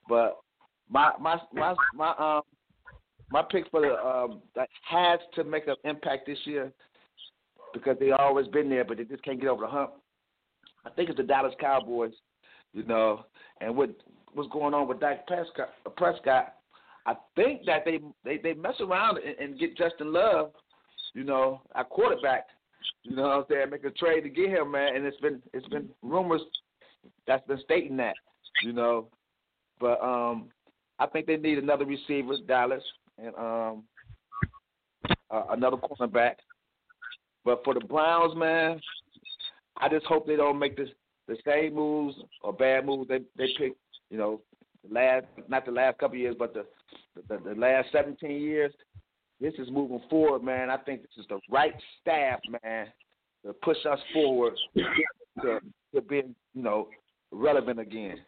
[0.08, 0.38] But
[0.88, 2.42] my my my my um
[3.30, 6.72] my pick for the um that has to make an impact this year
[7.74, 9.92] because they always been there, but they just can't get over the hump.
[10.84, 12.12] I think it's the Dallas Cowboys,
[12.72, 13.24] you know,
[13.60, 13.90] and what
[14.32, 15.70] what's going on with Dak Prescott.
[15.96, 16.54] Prescott
[17.06, 20.52] I think that they they, they mess around and, and get Justin Love,
[21.14, 22.46] you know, our quarterback.
[23.02, 23.70] You know what I'm saying?
[23.70, 24.96] Make a trade to get him, man.
[24.96, 26.42] And it's been it's been rumors
[27.26, 28.14] that's been stating that,
[28.62, 29.08] you know.
[29.80, 30.48] But um
[30.98, 32.82] I think they need another receiver, Dallas,
[33.18, 33.84] and um
[35.30, 36.34] uh, another cornerback.
[37.44, 38.80] But for the Browns, man,
[39.78, 40.90] I just hope they don't make this
[41.28, 43.74] the same moves or bad moves they they pick.
[44.10, 44.40] You know,
[44.90, 46.66] last not the last couple of years, but the,
[47.28, 48.72] the the last 17 years.
[49.42, 50.70] This is moving forward, man.
[50.70, 52.86] I think this is the right staff, man,
[53.44, 54.54] to push us forward
[55.42, 55.58] to
[55.92, 56.88] to being you know
[57.32, 58.18] relevant again.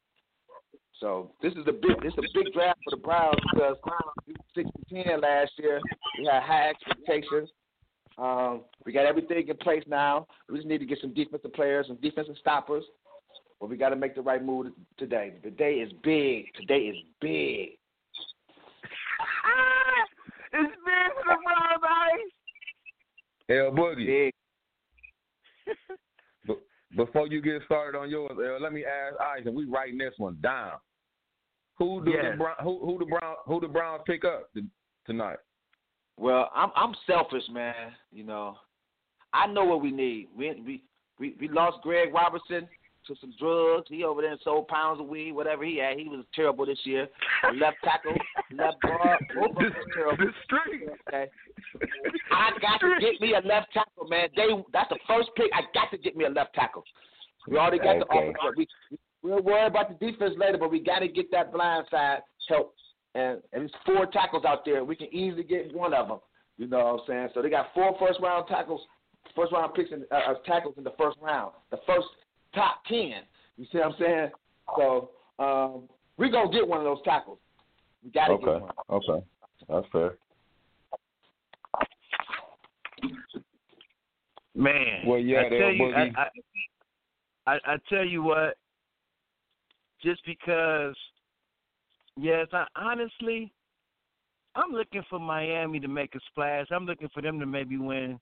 [0.98, 3.76] So this is a big this is a big draft for the Browns because
[4.56, 5.80] six to ten last year.
[6.18, 7.48] We had high expectations.
[8.18, 10.26] Um, we got everything in place now.
[10.50, 12.82] We just need to get some defensive players, some defensive stoppers,
[13.60, 15.34] but we got to make the right move today.
[15.44, 16.46] The day is big.
[16.54, 17.68] Today is big.
[23.50, 24.30] L Boogie.
[26.96, 30.38] Before you get started on yours, L, let me ask and we writing this one
[30.42, 30.72] down.
[31.78, 32.32] Who do Yes.
[32.32, 34.48] the Brown, who who the Brown who the Browns pick up
[35.06, 35.38] tonight?
[36.16, 37.92] Well, I'm I'm selfish, man.
[38.12, 38.56] You know,
[39.32, 40.28] I know what we need.
[40.36, 40.82] We we
[41.18, 42.68] we, we lost Greg Robinson
[43.06, 43.86] to some drugs.
[43.88, 45.98] He over there and sold pounds of weed, whatever he had.
[45.98, 47.08] He was terrible this year.
[47.54, 48.14] Left tackle,
[48.52, 50.24] left guard, both of them was terrible.
[50.24, 50.88] The street.
[51.08, 51.30] Okay.
[52.32, 54.28] I got to get me a left tackle, man.
[54.36, 55.50] They that's the first pick.
[55.54, 56.84] I got to get me a left tackle.
[57.48, 58.36] We already got the offense.
[58.56, 58.68] We
[59.22, 62.74] we'll worry about the defense later, but we got to get that blind side help.
[63.14, 64.84] And and it's four tackles out there.
[64.84, 66.18] We can easily get one of them.
[66.56, 67.28] You know what I'm saying?
[67.34, 68.80] So they got four first round tackles,
[69.34, 71.52] first round picks in, uh, uh, tackles in the first round.
[71.70, 72.06] The first
[72.54, 73.22] top ten.
[73.56, 74.30] You see what I'm saying?
[74.76, 77.38] So um, we're gonna get one of those tackles.
[78.02, 78.72] We got to get Okay, one.
[78.90, 79.26] okay,
[79.68, 80.16] that's fair.
[84.54, 86.30] Man, Well, yeah, I they'll tell you, I,
[87.46, 88.56] I, I tell you what,
[90.00, 90.94] just because,
[92.16, 93.52] yes, I honestly,
[94.54, 96.66] I'm looking for Miami to make a splash.
[96.70, 98.20] I'm looking for them to maybe win,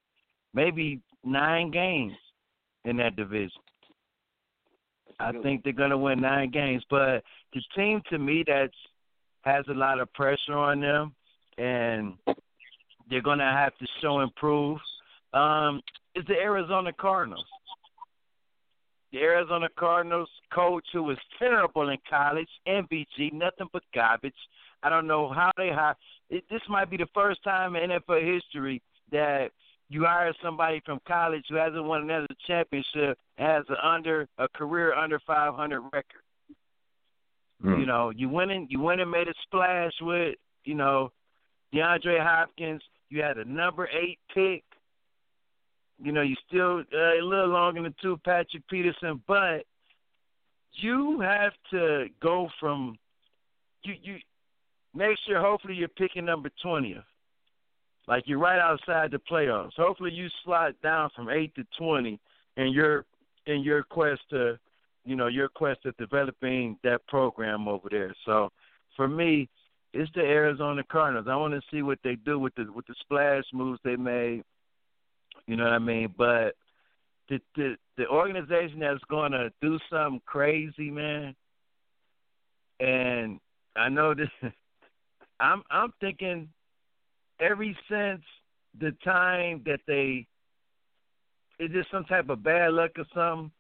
[0.55, 2.14] maybe nine games
[2.87, 3.51] in that division.
[5.20, 7.22] I think they're gonna win nine games, but
[7.53, 8.75] the team to me that's
[9.42, 11.14] has a lot of pressure on them,
[11.59, 12.14] and
[13.11, 14.79] they're gonna have to show improve.
[15.33, 15.81] Um,
[16.14, 17.46] is the Arizona Cardinals.
[19.12, 24.35] The Arizona Cardinals coach who was terrible in college, MVG, nothing but garbage.
[24.83, 25.96] I don't know how they hire.
[26.31, 29.51] This might be the first time in NFL history that
[29.92, 34.94] you hire somebody from college who hasn't won another championship, has a under a career
[34.94, 36.05] under 500 record.
[37.61, 37.78] Hmm.
[37.78, 41.12] You know, you went in, you went and made a splash with, you know,
[41.74, 42.81] DeAndre Hopkins.
[43.11, 44.64] You had a number eight pick.
[46.02, 49.64] You know, you still uh, a little longer than two Patrick Peterson, but
[50.72, 52.96] you have to go from
[53.85, 54.16] you you
[54.94, 55.40] next year.
[55.40, 57.05] Hopefully, you're picking number twentieth.
[58.08, 59.72] Like you're right outside the playoffs.
[59.76, 62.18] Hopefully, you slide down from eight to twenty
[62.56, 63.04] in your
[63.46, 64.58] in your quest to,
[65.04, 68.14] you know, your quest of developing that program over there.
[68.24, 68.50] So,
[68.96, 69.48] for me,
[69.92, 71.26] it's the Arizona Cardinals.
[71.28, 74.42] I want to see what they do with the with the splash moves they made.
[75.46, 76.14] You know what I mean?
[76.16, 76.54] But
[77.28, 81.34] the the the organization that's going to do something crazy, man.
[82.80, 83.38] And
[83.76, 84.28] I know this.
[85.40, 86.48] I'm I'm thinking
[87.42, 88.22] every since
[88.81, 90.26] the time that they
[91.59, 93.50] is this some type of bad luck or something.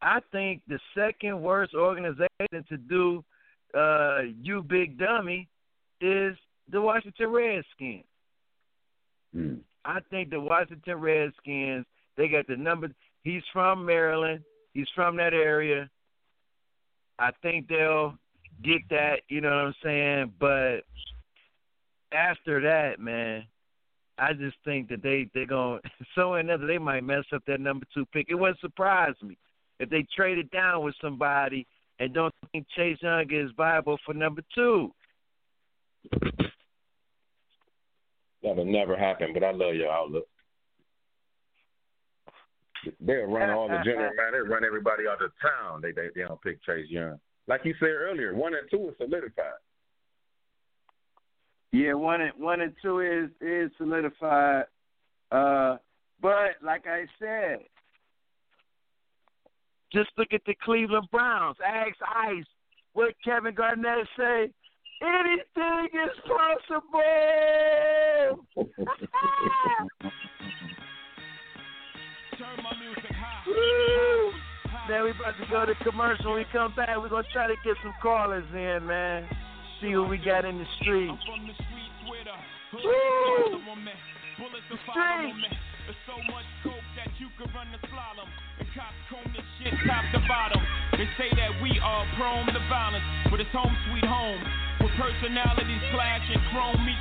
[0.00, 3.24] I think the second worst organization to do
[3.78, 5.48] uh you big dummy
[6.00, 6.36] is
[6.70, 8.04] the Washington Redskins.
[9.32, 9.54] Hmm.
[9.84, 11.86] I think the Washington Redskins,
[12.16, 12.88] they got the number.
[13.24, 14.42] He's from Maryland.
[14.74, 15.88] He's from that area.
[17.18, 18.14] I think they'll
[18.62, 20.32] get that, you know what I'm saying?
[20.38, 20.84] But
[22.14, 23.44] after that, man,
[24.18, 25.80] I just think that they they're going
[26.14, 28.26] so another they might mess up that number two pick.
[28.28, 29.36] It wouldn't surprise me
[29.80, 31.66] if they traded down with somebody
[31.98, 34.92] and don't think Chase Young is viable for number two.
[38.42, 39.32] That'll never happen.
[39.32, 40.26] But I love your outlook.
[43.00, 44.32] They'll run all the general man.
[44.32, 45.80] They run everybody out of town.
[45.80, 47.18] They they they don't pick Chase Young.
[47.46, 49.60] Like you said earlier, one and two is solidified.
[51.72, 54.64] Yeah, one and one and two is is solidified.
[55.30, 55.78] Uh,
[56.20, 57.60] but like I said,
[59.90, 61.56] just look at the Cleveland Browns.
[61.66, 62.44] Ask Ice
[62.92, 64.50] what Kevin Garnett say.
[65.02, 67.02] Anything is possible.
[74.88, 76.32] Now we about to go to commercial.
[76.32, 79.28] When we come back, we're gonna try to get some callers in, man.
[79.82, 81.10] See what we got in the streets.
[81.10, 81.42] Woo!
[84.70, 85.42] The streets.
[85.82, 88.30] There's so much coke that you could run the slalom.
[88.62, 90.62] And cops comb this shit top to bottom.
[90.94, 94.38] They say that we are prone to violence, but it's home sweet home.
[94.86, 96.86] With personalities clashing, chrome chrome.
[96.86, 96.91] The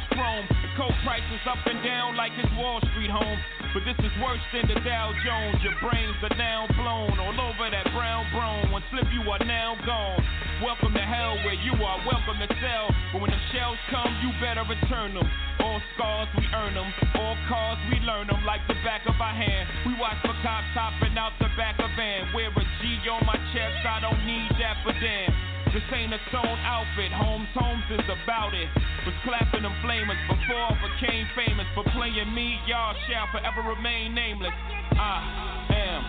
[0.82, 3.38] coke prices up and down like it's Wall Street home.
[3.70, 5.62] But this is worse than the Dow Jones.
[5.62, 8.74] Your brains are now blown all over that brown brown.
[8.74, 10.26] One slip, you are now gone.
[10.66, 12.90] Welcome to hell where you are welcome to sell.
[13.14, 15.30] But when the shells come, you better return them.
[15.62, 16.90] All scars, we earn them.
[17.14, 19.70] All cars, we learn them like the back of our hand.
[19.86, 22.34] We watch for cops hopping out the back of van.
[22.34, 25.51] Wear a G on my chest, I don't need that for damn.
[25.72, 28.68] This ain't a sewn outfit, Holmes Holmes is about it.
[29.08, 31.64] Was clapping them flamers before I became famous.
[31.74, 34.52] For playing me, y'all shall forever remain nameless.
[35.00, 36.02] I am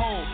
[0.00, 0.24] home.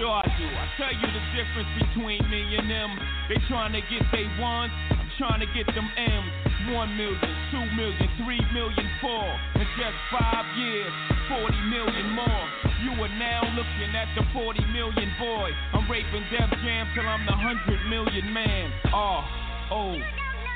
[0.00, 0.48] Sure I do.
[0.48, 2.96] I tell you the difference between me and them.
[3.28, 6.41] They trying to get they ones, I'm trying to get them M's.
[6.70, 7.18] One million,
[7.50, 9.26] two million, three million, four.
[9.58, 10.92] In just five years,
[11.28, 12.44] 40 million more.
[12.86, 15.50] You are now looking at the 40 million boy.
[15.74, 18.70] I'm raping Def Jam till I'm the 100 million man.
[18.94, 19.24] R
[19.72, 19.98] O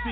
[0.04, 0.10] C.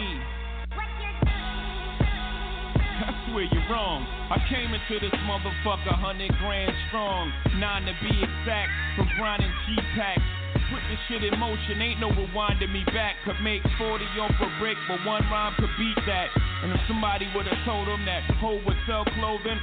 [2.94, 4.02] I swear you're wrong.
[4.30, 9.76] I came into this motherfucker hundred grand strong, nine to be exact, from grinding G
[9.94, 10.43] packs.
[10.72, 13.16] Put this shit in motion, ain't no rewinding me back.
[13.24, 16.28] Could make 40 off a brick, but one rhyme could beat that.
[16.62, 19.60] And if somebody would've told him that Ho would sell clothing,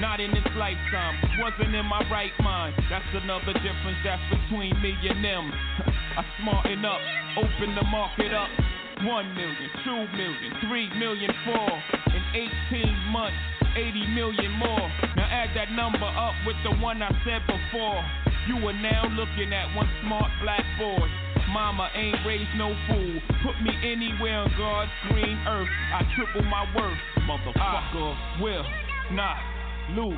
[0.00, 2.74] not in this lifetime, wasn't in my right mind.
[2.88, 5.52] That's another difference that's between me and them.
[6.18, 7.00] I smarten up,
[7.36, 8.48] open the market up.
[9.04, 11.70] One million, two million, three million, four.
[12.10, 13.38] In 18 months,
[13.76, 14.90] 80 million more.
[15.14, 18.02] Now add that number up with the one I said before.
[18.48, 21.06] You are now looking at one smart black boy.
[21.52, 23.20] Mama ain't raised no fool.
[23.44, 25.68] Put me anywhere on God's green earth.
[25.92, 26.96] I triple my worth.
[27.28, 28.64] Motherfucker I will
[29.12, 29.36] not
[29.92, 30.16] lose.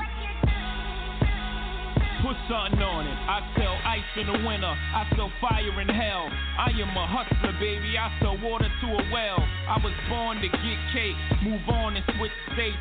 [2.23, 3.19] Put something on it.
[3.27, 4.71] I sell ice in the winter.
[4.79, 6.31] I sell fire in hell.
[6.31, 7.99] I am a hustler, baby.
[7.99, 9.43] I sell water to a well.
[9.67, 11.19] I was born to get cake.
[11.43, 12.79] Move on and switch states.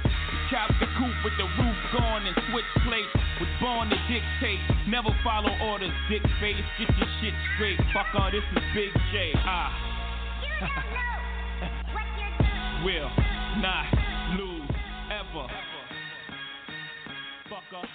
[0.49, 3.13] Chop the coop with the roof gone and switch plates.
[3.39, 4.59] Was born to dictate.
[4.87, 6.57] Never follow orders, dick face.
[6.79, 7.77] Get your shit straight.
[7.93, 9.31] Fuck all, this is Big J.
[9.45, 9.69] Ah.
[12.83, 13.11] Will
[13.61, 13.85] not
[14.39, 14.71] lose
[15.13, 15.45] ever.
[17.45, 17.85] Fucker.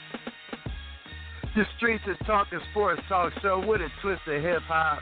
[1.56, 5.00] The streets is talking sports talk show with a twist of hip hop.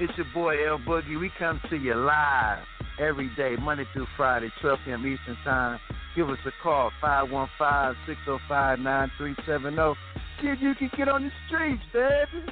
[0.00, 1.20] It's your boy L Boogie.
[1.20, 2.64] We come to you live
[2.98, 5.06] every day, Monday through Friday, 12 p.m.
[5.06, 5.78] Eastern Time.
[6.16, 9.96] Give us a call, 515-605-9370.
[10.40, 12.46] See if you can get on the streets, baby.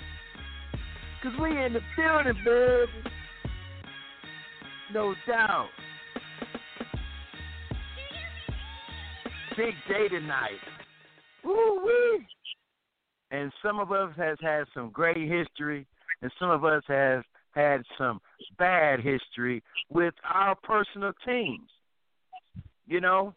[1.22, 2.92] Cause we in the building, baby.
[4.92, 5.70] No doubt.
[9.56, 10.60] Big day tonight.
[11.42, 12.26] Woo wee.
[13.30, 15.86] And some of us has had some great history,
[16.20, 18.20] and some of us have had some
[18.58, 21.70] bad history with our personal teams.
[22.86, 23.34] You know,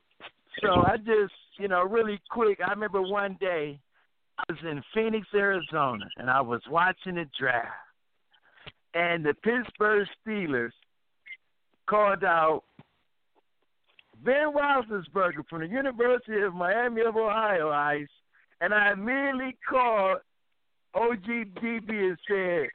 [0.62, 2.60] so I just, you know, really quick.
[2.66, 3.80] I remember one day
[4.38, 7.74] I was in Phoenix, Arizona, and I was watching the draft,
[8.94, 10.72] and the Pittsburgh Steelers
[11.88, 12.64] called out
[14.24, 18.08] Ben Roethlisberger from the University of Miami of Ohio, Ice,
[18.62, 20.18] and I immediately called
[20.96, 22.70] OGDB and said,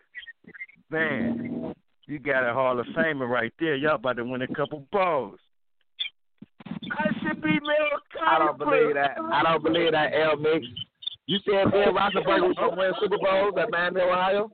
[0.90, 1.74] "Man,
[2.06, 3.74] you got a Hall of Famer right there.
[3.74, 5.40] Y'all about to win a couple balls."
[7.24, 9.16] I should be Mel I don't believe that.
[9.32, 10.66] I don't believe that, L Mix.
[11.26, 14.50] You said Ben Roethlisberger was going to win Super Bowls at Miami, Ohio?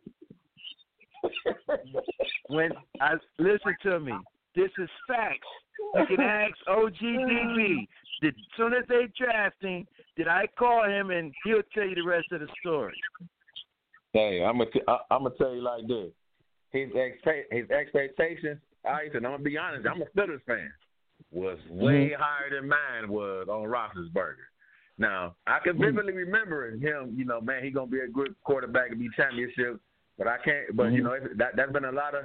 [2.48, 4.12] when I listen to me,
[4.54, 5.46] this is facts.
[5.94, 7.86] You can ask OGDB.
[8.20, 11.94] Did, as soon as they draft him, did I call him and he'll tell you
[11.94, 12.94] the rest of the story.
[14.12, 16.10] Hey, I'm gonna t- I- I'm gonna tell you like this.
[16.70, 18.58] His expect his expectations.
[18.84, 19.86] I said I'm gonna be honest.
[19.86, 20.72] I'm a Steelers fan.
[21.30, 22.22] Was way Mm-hmm.
[22.22, 24.46] higher than mine was on Roethlisberger.
[24.98, 27.14] Now I can vividly remember him.
[27.16, 29.80] You know, man, he gonna be a good quarterback and be championship.
[30.16, 30.74] But I can't.
[30.76, 31.04] But you Mhm.
[31.04, 32.24] know, that that's been a lot of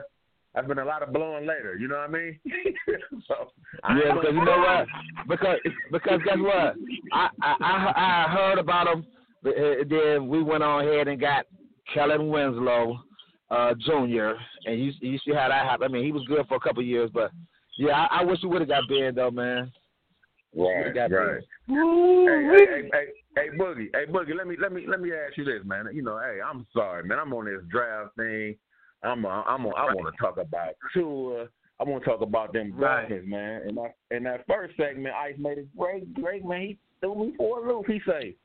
[0.55, 1.75] that's been a lot of blowing later.
[1.75, 2.39] You know what I mean?
[3.27, 3.51] so
[3.83, 4.87] I Yeah, because you know what?
[5.27, 5.57] Because
[5.91, 6.75] because guess what?
[7.11, 9.05] I I I, I heard about him.
[9.45, 11.45] uh, Then we went on ahead and got
[11.93, 13.03] Kellen Winslow
[13.51, 14.31] uh, Jr.
[14.65, 15.89] And you you see how that happened.
[15.89, 17.31] I mean, he was good for a couple of years, but
[17.77, 19.71] yeah, I, I wish we would have got Ben though, man.
[20.55, 21.41] Right, got right.
[21.67, 23.05] Hey, hey, hey, hey,
[23.35, 24.37] hey, Boogie, hey, Boogie.
[24.37, 25.87] Let me, let me, let me ask you this, man.
[25.91, 27.17] You know, hey, I'm sorry, man.
[27.19, 28.55] I'm on this draft thing.
[29.03, 31.47] I'm, uh, I'm, on, I want to talk about Tua.
[31.79, 33.09] I want to talk about them Right.
[33.09, 33.63] Dolphins, man.
[33.67, 36.61] And that, in that first segment, Ice made it great, great, man.
[36.61, 37.87] He threw me for a loop.
[37.87, 38.35] He say,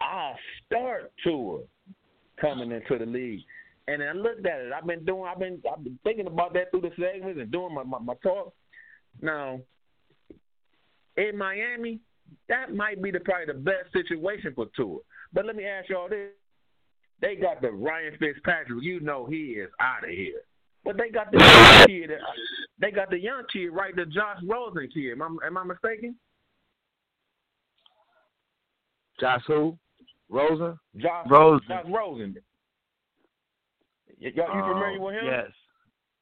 [0.00, 0.34] "I
[0.66, 1.60] start Tua
[2.40, 3.42] coming into the league."
[3.86, 4.72] And I looked at it.
[4.72, 5.24] I've been doing.
[5.30, 5.60] I've been.
[5.70, 8.54] I've been thinking about that through the segments and doing my my, my talk.
[9.20, 9.60] Now,
[11.16, 12.00] in Miami,
[12.48, 14.98] that might be the probably the best situation for Tua.
[15.32, 16.30] But let me ask y'all this:
[17.20, 18.82] They got the Ryan Fitzpatrick.
[18.82, 20.40] You know he is out of here.
[20.84, 22.10] But they got the young kid.
[22.78, 23.94] They got the young kid, right?
[23.94, 25.12] The Josh Rosen kid.
[25.12, 26.16] Am I, am I mistaken?
[29.20, 29.78] Josh who?
[30.28, 30.78] Rosen?
[30.96, 31.68] Josh Rosen.
[31.68, 32.36] Josh Rosen.
[34.20, 35.24] Y- y'all, you familiar Oh, with him?
[35.26, 35.50] Yes.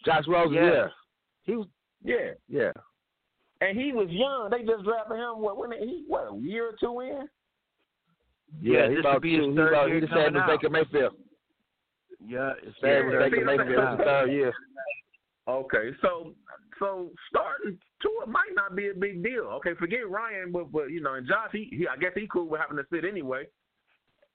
[0.04, 0.72] Josh Rosen, Yes.
[0.74, 0.88] yeah.
[1.44, 1.66] He was
[2.02, 2.30] Yeah.
[2.48, 2.72] yeah.
[3.60, 4.50] And he was young.
[4.50, 5.38] They just drafted him.
[5.40, 5.56] What?
[5.56, 6.32] When he what?
[6.32, 7.28] A year or two in?
[8.60, 9.50] Yeah, Yeah, he this about would be his two.
[9.50, 10.48] He third about year he the same coming as out.
[10.48, 11.14] Baker Mayfield.
[12.26, 12.52] Yeah.
[12.62, 14.52] It's Same Yeah, as see, Baker Mayfield that's- the third year.
[15.48, 16.34] Okay, so
[16.78, 19.44] so starting Tua might not be a big deal.
[19.58, 22.46] Okay, forget Ryan, but but you know, and Josh, he, he I guess he cool
[22.46, 23.46] with having to sit anyway.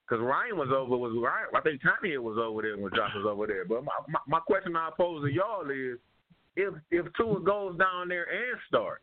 [0.07, 1.47] Because Ryan was over, was Ryan?
[1.53, 3.65] I think Tommy was over there when Josh was over there.
[3.65, 5.97] But my, my my question I pose to y'all is,
[6.55, 9.01] if if Tua goes down there and start,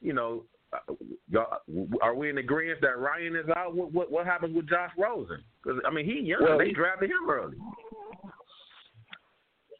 [0.00, 0.94] you know, uh,
[1.28, 1.58] y'all,
[2.02, 3.74] are we in agreement that Ryan is out?
[3.74, 5.42] What what, what happens with Josh Rosen?
[5.62, 6.42] Because I mean, he young.
[6.42, 7.56] Well, they he- drafted him early.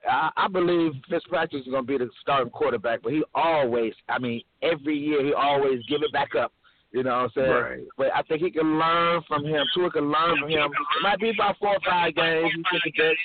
[0.09, 4.19] I, I believe Fitzpatrick is going to be the starting quarterback, but he always, I
[4.19, 6.53] mean, every year he always give it back up.
[6.95, 7.51] You know what I'm saying?
[7.51, 7.81] Right.
[7.99, 9.67] But I think he can learn from him.
[9.75, 10.71] Tua can learn from him.
[10.71, 12.53] It might be about four or five games.
[12.55, 13.19] He take a bench.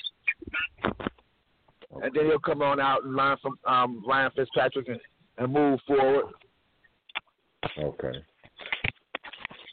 [2.02, 4.98] And then he'll come on out and learn from um, Ryan Fitzpatrick and,
[5.38, 6.34] and move forward.
[7.78, 8.18] Okay.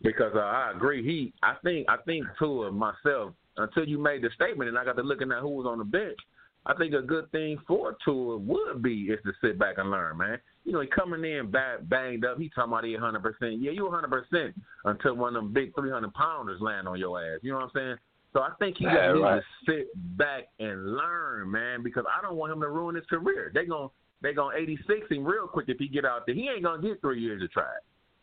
[0.04, 1.04] Because uh, I agree.
[1.04, 3.34] He, I think, I think Tua myself.
[3.60, 5.84] Until you made the statement, and I got to looking at who was on the
[5.84, 6.20] bench.
[6.68, 10.20] I think a good thing for Tua would be is to sit back and learn,
[10.20, 10.38] man.
[10.68, 12.38] You know, he coming in bad, banged up.
[12.38, 13.62] He talking about he 100 percent.
[13.62, 14.54] Yeah, you 100 percent
[14.84, 17.40] until one of them big 300 pounders land on your ass.
[17.42, 17.96] You know what I'm saying?
[18.34, 19.42] So I think he Yeah, just right.
[19.66, 21.84] to sit back and learn, man.
[21.84, 23.50] Because I don't want him to ruin his career.
[23.54, 23.90] They gon'
[24.22, 26.36] they gonna 86 him real quick if he get out there.
[26.36, 27.72] He ain't gonna get three years to try.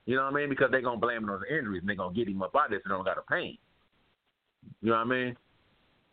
[0.04, 0.50] You know what I mean?
[0.50, 2.68] Because they gonna blame him on the injuries and they gonna get him up out
[2.68, 3.56] there so they don't got a pain.
[4.82, 5.36] You know what I mean?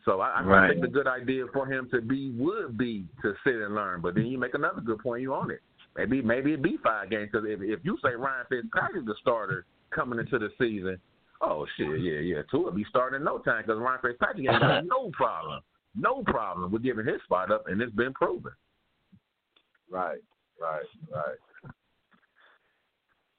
[0.05, 0.69] So I, I Right.
[0.69, 3.99] think the good idea for him to be would be to sit and learn.
[3.99, 5.21] But then you make another good point.
[5.21, 5.61] You own it.
[5.97, 9.15] Maybe maybe it be five games because if if you say Ryan Fitzpatrick is the
[9.21, 10.97] starter coming into the season,
[11.41, 14.85] oh shit, yeah, yeah, Tua be starting in no time because Ryan Fitzpatrick ain't got
[14.85, 15.61] no problem,
[15.95, 18.53] no problem with giving his spot up, and it's been proven.
[19.89, 20.21] Right,
[20.61, 21.73] right, right.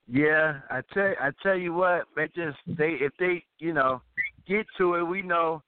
[0.07, 4.03] Yeah, I tell I tell you what, they just they if they you know
[4.47, 5.63] get to it, we know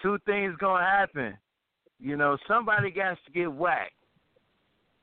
[0.00, 1.36] two things gonna happen.
[1.98, 3.92] You know, somebody got to get whacked.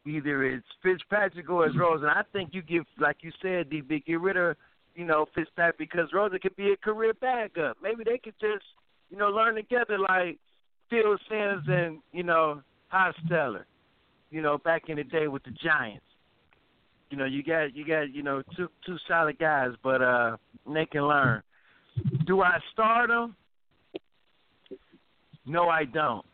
[0.06, 2.10] Either it's Fitzpatrick or it's Rosen.
[2.10, 4.56] I think you give like you said, DB, get rid of
[4.96, 7.78] you know Fitzpatrick because Rosen could be a career backup.
[7.82, 8.66] Maybe they could just
[9.10, 10.38] you know learn together like
[10.90, 12.62] Phil Sanders and you know
[12.94, 13.66] Hosteller.
[14.30, 16.04] You know, back in the day with the Giants
[17.14, 20.36] you know, you got you got you know two two solid guys, but uh,
[20.66, 21.44] they can learn.
[22.26, 23.36] Do I start them?
[25.46, 26.26] No, I don't.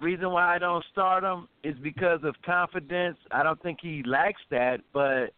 [0.00, 3.18] Reason why I don't start him is because of confidence.
[3.30, 5.32] I don't think he lacks that, but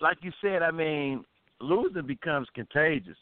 [0.00, 1.24] like you said, I mean,
[1.60, 3.16] losing becomes contagious,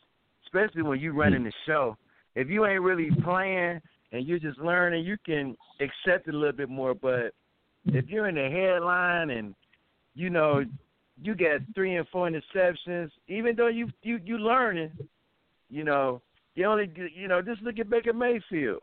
[0.47, 1.47] especially when you're running hmm.
[1.47, 1.97] the show.
[2.35, 3.81] If you ain't really playing
[4.13, 6.95] and you're just learning, you can accept it a little bit more.
[6.95, 7.35] But
[7.87, 9.55] if you're in the headline and
[10.15, 10.65] you know,
[11.23, 14.93] you got three and four interceptions, even though you you you learning,
[15.69, 16.23] you know,
[16.55, 18.83] you only you know, just look at Baker Mayfield.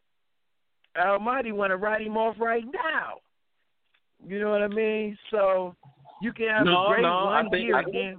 [0.97, 3.15] Almighty want to write him off right now.
[4.25, 5.17] You know what I mean?
[5.31, 5.75] So
[6.21, 8.17] you can have No, a great no, I one think- year I- again.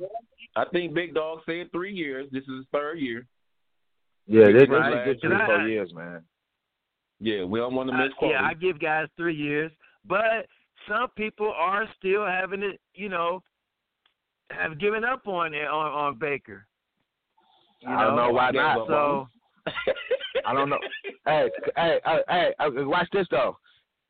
[0.56, 2.28] I think Big Dog said three years.
[2.32, 3.24] This is his third year.
[4.26, 5.04] Yeah, they, they Right.
[5.06, 6.24] should get three four years, man.
[7.20, 8.36] Yeah, we don't want to miss quality.
[8.40, 9.70] yeah, I give guys three years,
[10.04, 10.46] but
[10.88, 13.42] some people are still having it, you know,
[14.50, 16.66] have given up on it on on Baker.
[17.80, 18.86] You I don't know why not.
[18.88, 19.28] So
[20.46, 20.78] I don't know.
[21.26, 23.56] hey, hey, hey, hey, watch this though.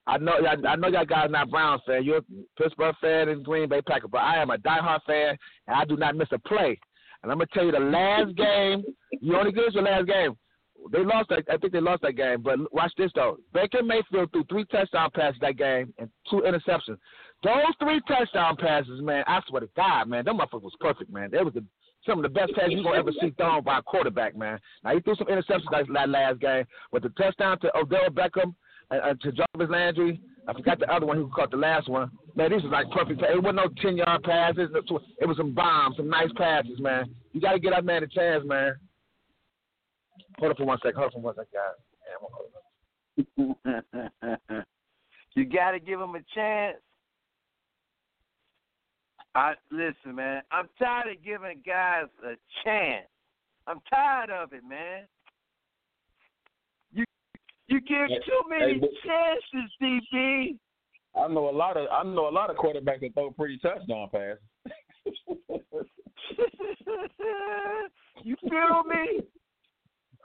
[0.07, 0.33] I know,
[0.67, 2.05] I, know y'all guys not Browns fan.
[2.05, 2.23] You're a
[2.59, 5.37] Pittsburgh fan and Green Bay Packer, but I am a diehard fan,
[5.69, 6.79] and I do not miss a play.
[7.23, 8.83] And I'm gonna tell you, the last game,
[9.21, 10.37] you only good your last game.
[10.91, 11.45] They lost that.
[11.51, 12.43] I think they lost that game.
[12.43, 13.37] But watch this though.
[13.53, 16.97] Baker Mayfield threw three touchdown passes that game and two interceptions.
[17.43, 21.31] Those three touchdown passes, man, I swear to God, man, them motherfuckers was perfect, man.
[21.31, 21.65] They was the,
[22.07, 24.59] some of the best passes you're gonna ever see thrown by a quarterback, man.
[24.85, 28.55] Now he threw some interceptions that last game, but the touchdown to Odell Beckham
[28.91, 32.11] and, and to Jarvis Landry, I forgot the other one who caught the last one.
[32.35, 33.23] Man, this is like perfect.
[33.23, 34.71] It wasn't no ten yard passes.
[34.75, 37.15] It was some bombs, some nice passes, man.
[37.33, 38.75] You got to get that man a chance, man.
[40.39, 40.97] Hold up for one second.
[40.97, 41.77] Hold up for one second, guys.
[45.35, 46.77] you got to give him a chance.
[49.35, 50.43] I listen, man.
[50.51, 53.07] I'm tired of giving guys a chance.
[53.67, 55.07] I'm tired of it, man.
[56.93, 57.05] You
[57.69, 60.59] you give too many hey, chances, DB.
[61.15, 64.09] I know a lot of I know a lot of quarterbacks that throw pretty touchdown
[64.13, 64.39] passes.
[68.23, 69.23] you feel me?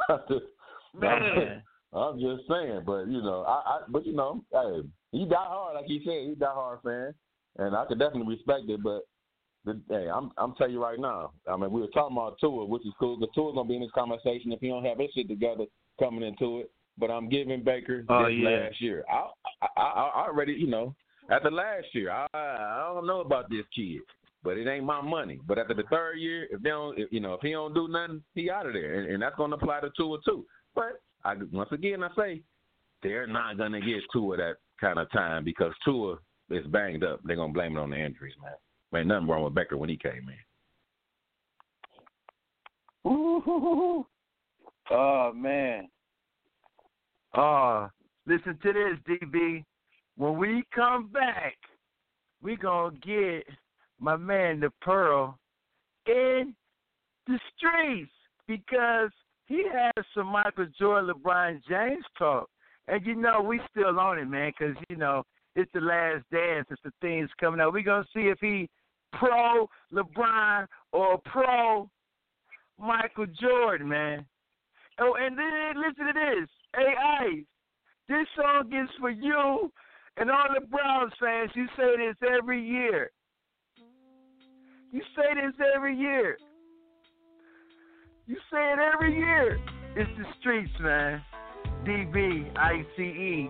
[1.00, 1.62] Man.
[1.94, 4.82] I'm just saying, but you know, I, I but you know, hey,
[5.12, 7.14] he die hard, like he said, he die hard fan,
[7.58, 8.82] and I could definitely respect it.
[8.84, 9.02] But
[9.66, 12.66] the, hey, I'm I'm telling you right now, I mean, we were talking about Tua,
[12.66, 13.18] which is cool.
[13.18, 15.66] The Tua's gonna be in this conversation if he don't have his shit together
[16.00, 16.72] coming into it.
[16.98, 18.50] But I'm giving Baker this oh, yeah.
[18.50, 19.04] last year.
[19.12, 19.30] I,
[19.78, 20.96] I I already, you know,
[21.30, 24.02] after last year, I I don't know about this kid
[24.46, 25.40] but it ain't my money.
[25.46, 27.88] But after the third year, if they don't, if, you know, if he don't do
[27.88, 30.46] nothing, he out of there, and, and that's going to apply to Tua too.
[30.76, 32.42] But I once again I say
[33.02, 36.18] they're not going to get Tua that kind of time because Tua
[36.50, 37.22] is banged up.
[37.24, 38.52] They're going to blame it on the injuries, man.
[38.94, 40.30] Ain't nothing wrong with Becker when he came
[43.04, 43.12] in.
[43.12, 44.06] Ooh,
[44.90, 45.90] oh man.
[47.36, 47.90] Oh,
[48.26, 49.64] listen to this, DB.
[50.18, 51.56] When we come back,
[52.42, 53.44] we gonna get
[54.00, 55.38] my man the Pearl
[56.08, 56.56] in
[57.28, 58.12] the streets
[58.48, 59.10] because
[59.48, 62.50] he has some Michael Jordan, LeBron James talk.
[62.88, 65.24] And you know, we still on it, man, because you know
[65.56, 66.68] it's the last dance.
[66.70, 67.74] It's the things coming out.
[67.74, 68.70] We're gonna see if he
[69.14, 71.90] pro LeBron or pro
[72.78, 74.26] Michael Jordan, man.
[75.00, 76.50] Oh, and then listen to this.
[76.78, 77.44] AI,
[78.10, 79.72] this song is for you
[80.18, 81.52] and all the Browns fans.
[81.56, 83.12] You say this every year.
[84.92, 86.38] You say this every year.
[88.28, 89.60] You say it every year.
[89.96, 91.22] It's the streets, man.
[91.86, 93.50] DB, ICE,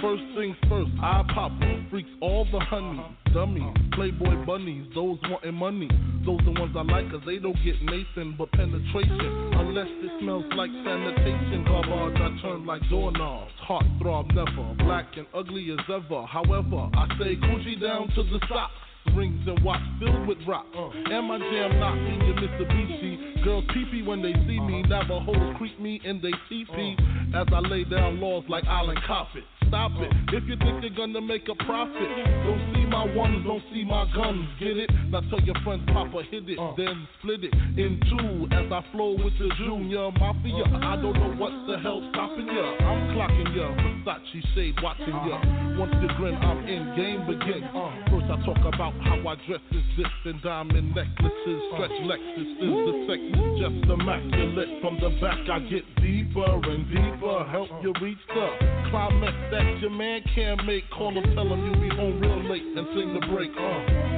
[0.00, 1.52] First things first, I pop
[1.90, 3.04] freaks all the honey,
[3.34, 5.88] dummies, playboy bunnies, those wanting money.
[6.24, 9.52] Those the ones I like cause they don't get Nathan but penetration.
[9.52, 11.64] Unless it smells like sanitation.
[11.64, 13.52] Garbage I turn like doorknobs.
[13.58, 16.24] Heart throb never, black and ugly as ever.
[16.24, 18.72] However, I say Gucci down to the socks
[19.16, 20.66] rings and watch filled with rock.
[20.76, 23.44] Uh, and my jam knocking your Mitsubishi.
[23.44, 24.82] Girls peepee when they see me.
[24.84, 25.02] Uh-huh.
[25.02, 26.96] Navajos creep me in they teepee.
[26.98, 27.40] Uh.
[27.40, 29.42] As I lay down laws like Island Coffin.
[29.68, 30.10] Stop it.
[30.10, 30.36] Uh.
[30.36, 32.08] If you think you're gonna make a profit,
[32.44, 34.46] don't see my ones, don't see my guns.
[34.58, 34.90] Get it?
[35.10, 36.72] Now tell your friends, Papa hit it, uh.
[36.76, 38.46] then split it in two.
[38.54, 42.66] As I flow with the Junior Mafia, I don't know what the hell stopping ya.
[42.82, 45.38] I'm clocking ya, Versace shade watching ya.
[45.78, 47.62] Once you grin, I'm in, game begin.
[48.10, 51.62] First I talk about how I dress is this and diamond necklaces.
[51.70, 53.22] Stretch Lexus is the sex
[53.62, 54.82] just immaculate.
[54.82, 57.46] From the back I get deeper and deeper.
[57.54, 58.48] Help you reach the
[58.90, 60.90] climax that your man can't make.
[60.90, 63.50] Call him, tell him you be home real late and sing the break.
[63.54, 64.10] Uh.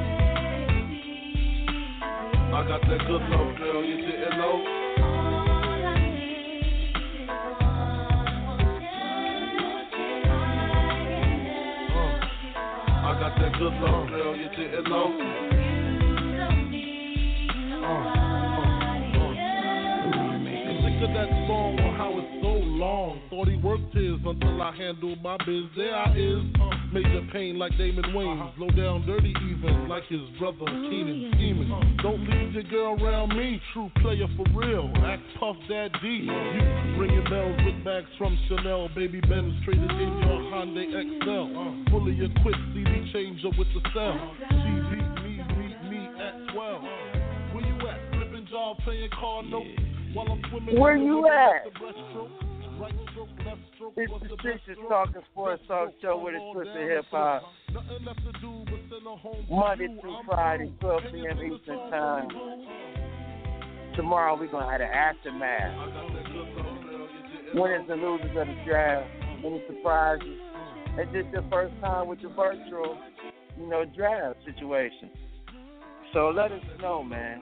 [2.57, 4.82] I got that good love, girl, you didn't know.
[13.63, 15.07] That girl, you didn't know.
[17.81, 18.13] Uh, uh,
[19.15, 19.33] uh.
[21.03, 21.72] That song
[23.13, 23.23] long.
[23.31, 25.65] Thought he worked his until I handled my biz.
[25.77, 28.41] There I is, uh, major pain like Damon Wayans.
[28.41, 28.65] Uh-huh.
[28.65, 31.99] Low down dirty even like his brother oh, Keenan scheming.
[32.03, 34.91] Don't leave your girl around me, true player for real.
[35.05, 36.09] Act Puff Dad D.
[36.09, 38.89] You ringing bells with bags from Chanel.
[38.95, 40.51] Baby Benz traded in your oh.
[40.53, 41.91] Hyundai XL.
[41.91, 44.37] Fully equipped CD changer with the cell.
[44.51, 46.83] She beat me, meet me at 12.
[47.53, 48.01] Where you at?
[48.13, 49.69] Flipping job, playing car notes.
[50.13, 52.51] While I'm swimming Where you river, at?
[52.83, 55.22] The the Stitches Talking?
[55.30, 57.43] Sports Talk Show with a twist of hip hop.
[57.68, 57.80] To
[58.41, 58.64] to
[59.51, 61.39] Monday through Friday, 12 p.m.
[61.39, 62.28] Eastern Time.
[63.97, 65.74] Tomorrow we're gonna have an aftermath.
[67.55, 69.09] Winners and losers of the draft.
[69.45, 70.39] Any surprises?
[70.99, 72.99] Is this your first time with the virtual,
[73.59, 75.11] you know, draft situation?
[76.12, 77.41] So let us know, man.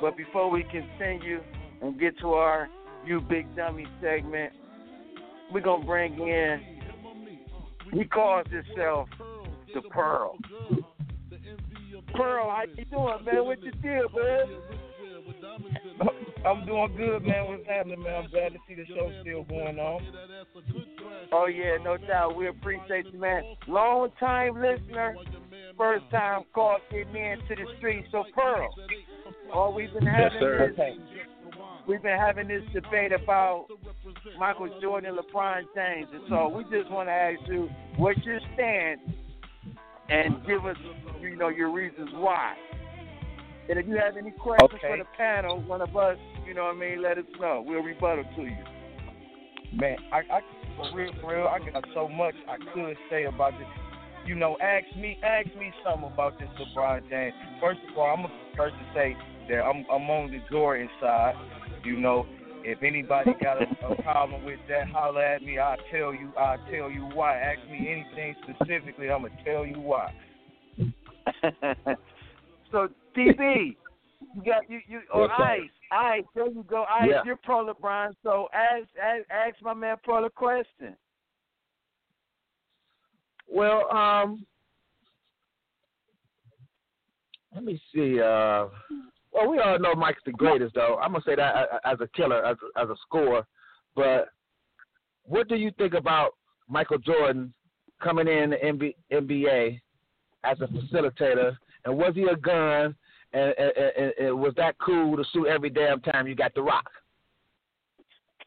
[0.00, 1.40] But before we continue
[1.82, 2.68] and get to our
[3.04, 4.52] You Big Dummy segment,
[5.52, 6.60] we're gonna bring in.
[7.92, 9.08] He calls himself
[9.74, 10.36] the Pearl.
[12.14, 13.44] Pearl, how you doing, man?
[13.44, 14.48] What you feel, bud?
[16.46, 17.46] I'm doing good, man.
[17.48, 18.24] What's happening, man?
[18.24, 20.00] I'm glad to see the show still going on.
[21.32, 22.36] Oh yeah, no doubt.
[22.36, 23.42] We appreciate you, man.
[23.68, 25.16] Long time listener,
[25.76, 28.06] first time call getting into the street.
[28.10, 28.68] So Pearl,
[29.52, 30.70] all we've been having sir.
[30.70, 30.76] is
[31.90, 33.66] we've been having this debate about
[34.38, 38.38] Michael Jordan and LeBron James, and so we just want to ask you what's your
[38.54, 39.00] stand
[40.08, 40.76] and give us,
[41.20, 42.54] you know, your reasons why.
[43.68, 46.16] And if you have any questions for the panel, one of us,
[46.46, 47.64] you know what I mean, let us know.
[47.66, 48.64] We'll rebuttal to you.
[49.72, 50.40] Man, I, I
[50.76, 53.68] for real, for real, I got so much I could say about this.
[54.26, 57.34] You know, ask me, ask me something about this LeBron James.
[57.60, 59.16] First of all, I'm a first to say
[59.48, 61.34] that I'm, I'm on the Jordan side.
[61.84, 62.26] You know,
[62.62, 65.58] if anybody got a, a problem with that, holler at me.
[65.58, 66.32] I'll tell you.
[66.38, 67.36] I'll tell you why.
[67.36, 69.10] Ask me anything specifically.
[69.10, 70.12] I'm gonna tell you why.
[72.70, 73.76] so DB,
[74.34, 75.44] you got you you or Yes, sir.
[75.44, 76.84] Ice, Ice, there you go.
[76.84, 77.22] Ice, Yeah.
[77.24, 78.14] you're pro LeBron.
[78.22, 80.96] So ask, ask ask my man Pearl a question.
[83.48, 84.46] Well, um,
[87.54, 88.20] let me see.
[88.20, 88.68] Uh,
[89.32, 90.98] well, we all know Mike's the greatest, though.
[91.00, 93.46] I'm gonna say that as a killer, as as a scorer.
[93.94, 94.28] But
[95.24, 96.34] what do you think about
[96.68, 97.52] Michael Jordan
[98.02, 99.80] coming in the NB, NBA
[100.44, 101.56] as a facilitator?
[101.84, 102.94] And was he a gun?
[103.32, 106.62] And, and, and, and was that cool to shoot every damn time you got the
[106.62, 106.90] rock?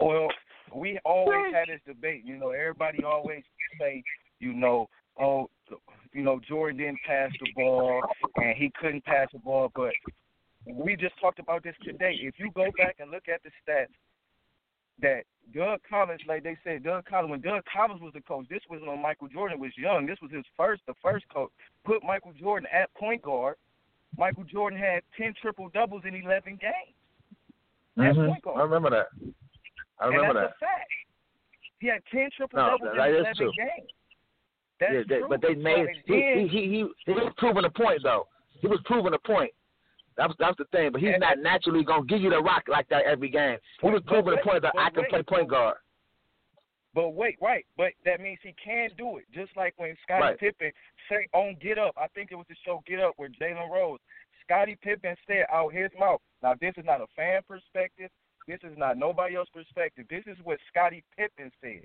[0.02, 0.28] Well,
[0.76, 2.24] we always had this debate.
[2.26, 3.44] You know, everybody always
[3.80, 4.04] say,
[4.40, 4.90] you know,
[5.22, 5.50] oh,
[6.12, 8.02] you know, Jordan didn't pass the ball
[8.36, 9.72] and he couldn't pass the ball.
[9.74, 9.94] But
[10.66, 12.18] we just talked about this today.
[12.22, 13.88] If you go back and look at the stats,
[15.02, 18.62] that Doug Collins, like they said, Doug Collins, when Doug Collins was the coach, this
[18.70, 20.06] was when Michael Jordan was young.
[20.06, 21.50] This was his first, the first coach.
[21.84, 23.56] Put Michael Jordan at point guard.
[24.18, 26.96] Michael Jordan had 10 triple doubles in 11 games.
[27.98, 28.56] Mhm.
[28.56, 29.08] I remember that.
[30.00, 30.66] I remember that's that.
[30.66, 30.92] a fact.
[31.80, 33.52] He had 10 triple No, doubles that in 11 true.
[33.58, 33.90] games.
[34.80, 35.28] That's yeah, they, true.
[35.30, 38.28] but they made he, he he he he was proving a point though.
[38.62, 39.52] He was proving a point.
[40.18, 40.92] That was that's the thing.
[40.92, 43.58] But he's And- not naturally gonna give you the rock like that every game.
[43.82, 45.10] He was proving wait, point that I can wait.
[45.10, 45.78] play point guard.
[46.94, 47.66] But wait, right.
[47.76, 49.26] But that means he can do it.
[49.34, 50.38] Just like when Scottie Right.
[50.40, 50.72] Pippen
[51.10, 54.00] said on Get Up, I think it was the show Get Up with Jalen Rose.
[54.44, 56.22] Scottie Pippen said out his mouth.
[56.44, 58.12] Now this is not a fan perspective.
[58.48, 60.06] This is not nobody else's perspective.
[60.10, 61.84] This is what Scottie Pippen said.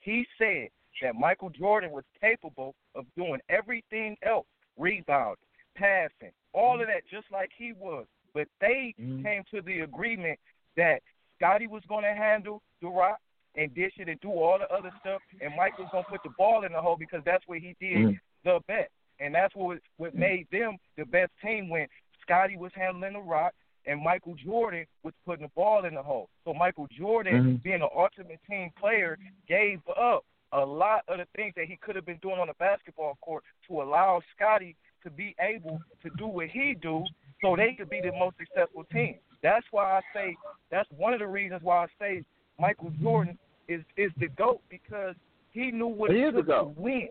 [0.00, 0.68] He said
[1.02, 4.46] that Michael Jordan was capable of doing everything else,
[4.78, 5.36] rebounding,
[5.74, 8.06] passing, all of that, just like he was.
[8.32, 9.22] But they Mhm.
[9.22, 10.40] came to the agreement
[10.76, 11.02] that
[11.36, 13.20] Scottie was going to handle the rock
[13.54, 16.22] and dish it and do all the other stuff, and Mike was going to put
[16.22, 18.20] the ball in the hole because that's what he did Mhm.
[18.44, 18.90] the best.
[19.18, 21.88] And that's what what made them the best team when
[22.20, 23.54] Scottie was handling the rock
[23.86, 26.28] and Michael Jordan was putting the ball in the hole.
[26.44, 27.62] So Michael Jordan, Mhm.
[27.62, 31.96] being an ultimate team player, gave up a lot of the things that he could
[31.96, 36.26] have been doing on the basketball court to allow Scottie to be able to do
[36.26, 37.04] what he do
[37.42, 39.16] so they could be the most successful team.
[39.42, 40.36] That's why I say
[40.70, 42.24] that's one of the reasons why I say
[42.58, 43.38] Michael Jordan
[43.68, 45.14] is is the GOAT because
[45.52, 47.08] he knew what He it took to win.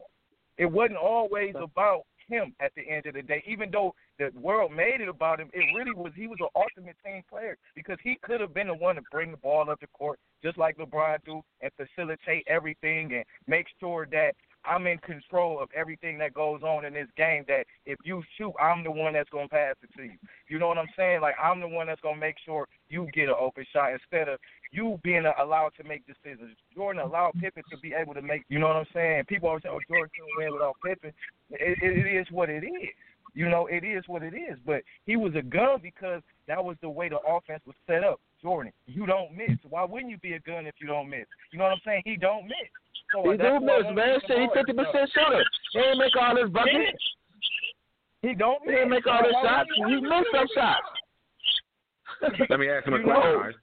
[0.57, 3.43] It wasn't always about him at the end of the day.
[3.47, 6.95] Even though the world made it about him, it really was he was an ultimate
[7.05, 9.87] team player because he could have been the one to bring the ball up the
[9.87, 14.33] court just like LeBron do and facilitate everything and make sure that
[14.67, 17.45] I'm in control of everything that goes on in this game.
[17.47, 20.17] That if you shoot, I'm the one that's gonna pass it to you.
[20.47, 21.21] You know what I'm saying?
[21.21, 24.39] Like I'm the one that's gonna make sure you get an open shot instead of
[24.71, 26.55] you being allowed to make decisions.
[26.73, 28.43] Jordan allowed Pippen to be able to make.
[28.49, 29.25] You know what I'm saying?
[29.25, 31.13] People always say, "Oh, Jordan couldn't win without Pippen."
[31.51, 32.89] It, it is what it is.
[33.33, 34.57] You know, it is what it is.
[34.65, 38.19] But he was a gun because that was the way the offense was set up.
[38.41, 39.57] Jordan, you don't miss.
[39.69, 41.25] Why wouldn't you be a gun if you don't miss?
[41.51, 42.03] You know what I'm saying?
[42.05, 42.69] He don't miss.
[43.13, 44.19] So He do why miss, man.
[44.21, 45.43] see Shit, he fifty percent shooter.
[45.73, 47.03] He ain't make all his buckets.
[48.21, 49.69] He don't He ain't make all his shots.
[49.75, 50.87] He missed some shots.
[52.49, 53.07] Let me ask him a question.
[53.07, 53.55] know- all right?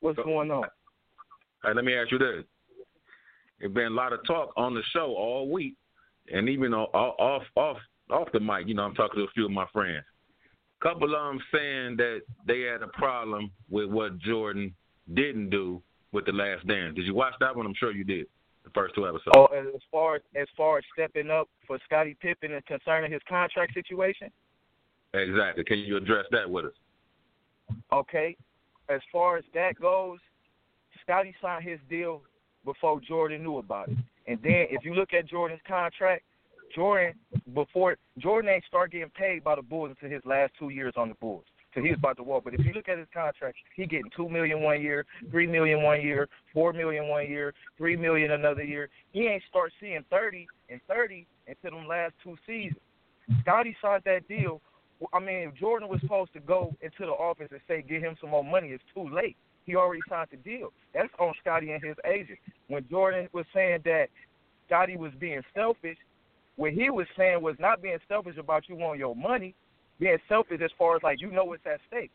[0.00, 0.64] What's going on?
[0.64, 0.70] All
[1.64, 2.44] right, let me ask you this.
[3.58, 5.74] There's been a lot of talk on the show all week,
[6.30, 7.78] and even o- o- off off
[8.10, 8.66] off the mic.
[8.68, 10.04] You know, I'm talking to a few of my friends.
[10.82, 14.74] couple of them saying that they had a problem with what Jordan
[15.14, 15.82] didn't do
[16.14, 16.94] with the Last Dance.
[16.94, 17.66] Did you watch that one?
[17.66, 18.26] I'm sure you did.
[18.62, 19.36] The first two episodes.
[19.36, 23.20] Oh, as far as as far as stepping up for Scottie Pippen and concerning his
[23.28, 24.30] contract situation.
[25.12, 25.64] Exactly.
[25.64, 26.72] Can you address that with us?
[27.92, 28.36] Okay,
[28.88, 30.18] as far as that goes,
[31.02, 32.22] Scotty signed his deal
[32.64, 33.98] before Jordan knew about it.
[34.26, 36.24] And then if you look at Jordan's contract,
[36.74, 37.14] Jordan
[37.54, 41.10] before Jordan ain't start getting paid by the Bulls until his last two years on
[41.10, 41.44] the Bulls.
[41.74, 42.44] So he was about to walk.
[42.44, 45.82] But if you look at his contract, he getting two million one year, three million
[45.82, 48.88] one year, four million one year, three million another year.
[49.12, 52.80] He ain't start seeing thirty and thirty until them last two seasons.
[53.40, 54.60] Scotty signed that deal.
[55.12, 58.16] I mean, if Jordan was supposed to go into the office and say, "Get him
[58.20, 59.36] some more money," it's too late.
[59.66, 60.72] He already signed the deal.
[60.92, 62.38] That's on Scotty and his agent.
[62.68, 64.08] When Jordan was saying that
[64.66, 65.96] Scotty was being selfish,
[66.56, 69.54] what he was saying was not being selfish about you want your money,
[69.98, 72.10] being selfish as far as like you know what's at stake.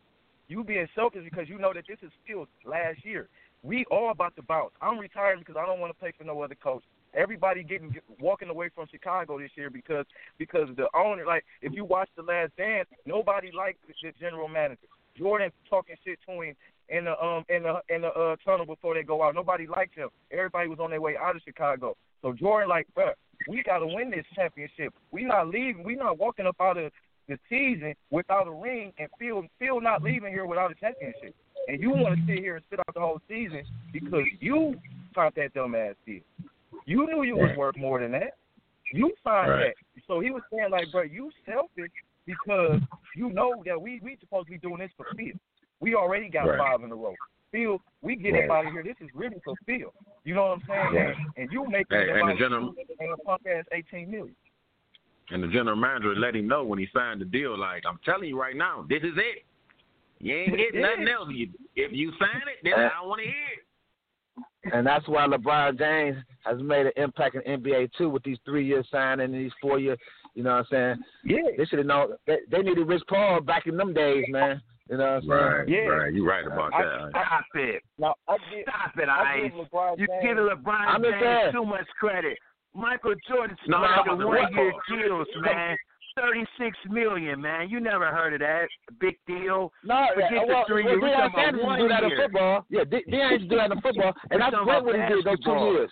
[0.48, 3.28] You being selfish because you know that this is still last year.
[3.62, 4.72] We all about to bounce.
[4.80, 6.82] I'm retiring because I don't want to play for no other coach.
[7.14, 10.06] Everybody getting walking away from Chicago this year because
[10.38, 14.86] because the owner like if you watch the last dance, nobody liked the general manager.
[15.16, 16.54] Jordan talking shit to him
[16.88, 19.34] in the um in the in the uh, tunnel before they go out.
[19.34, 20.08] Nobody liked him.
[20.30, 21.96] Everybody was on their way out of Chicago.
[22.22, 23.12] So Jordan like, bruh,
[23.48, 24.92] we got to win this championship.
[25.10, 25.84] We not leaving.
[25.84, 26.92] We not walking up out of
[27.30, 30.06] the season without a ring, and Phil Phil not mm-hmm.
[30.06, 31.34] leaving here without a championship.
[31.68, 33.62] And you want to sit here and sit out the whole season
[33.92, 34.74] because you
[35.14, 36.20] signed that dumbass deal.
[36.86, 38.36] You knew you was worth more than that.
[38.92, 39.74] You signed Right.
[39.94, 40.02] that.
[40.06, 41.92] So he was saying like, bro, you selfish
[42.26, 42.80] because
[43.14, 45.34] you know that we we supposed to be doing this for Phil.
[45.80, 46.58] We already got Right.
[46.58, 47.14] five in a row.
[47.52, 48.50] Phil, we get Right.
[48.50, 48.82] out of here.
[48.82, 49.92] This is really for Phil.
[50.24, 51.06] You know what I'm saying?
[51.06, 51.16] Right.
[51.36, 54.34] And you make Hey, and the general- and a punk ass eighteen million.
[55.32, 58.28] And the general manager let him know when he signed the deal, like, I'm telling
[58.28, 59.44] you right now, this is it.
[60.18, 61.28] You ain't getting nothing else.
[61.32, 64.74] You, if you sign it, then I want to hear it.
[64.74, 68.66] And that's why LeBron James has made an impact in NBA too with these three
[68.66, 69.96] year signing and these four year.
[70.34, 71.04] You know what I'm saying?
[71.24, 71.50] Yeah.
[71.56, 72.10] They should have known.
[72.26, 74.60] They, they needed Rich Paul back in them days, man.
[74.90, 75.30] You know what I'm saying?
[75.30, 75.78] Right, yeah.
[75.78, 76.12] right.
[76.12, 77.10] You're right about I- that.
[77.10, 77.82] Stop it.
[77.98, 79.50] Now I get Stop it, I Ice.
[79.50, 80.22] give LeBron You James.
[80.22, 81.52] give LeBron I'm James saying.
[81.52, 82.38] too much credit.
[82.74, 84.96] Michael Jordan No, signed no, the no, one year no.
[84.96, 85.76] deals, man.
[86.16, 87.68] Thirty six million, man.
[87.70, 88.66] You never heard of that.
[89.00, 89.72] Big deal.
[89.84, 91.00] No, Forget yeah, the well, three well, year.
[91.00, 92.66] We Deion talking about Sanders do that in football.
[92.68, 94.84] Yeah, De- Deion used to do that in football, and We're that's talking great about
[94.84, 95.90] what he did those two years.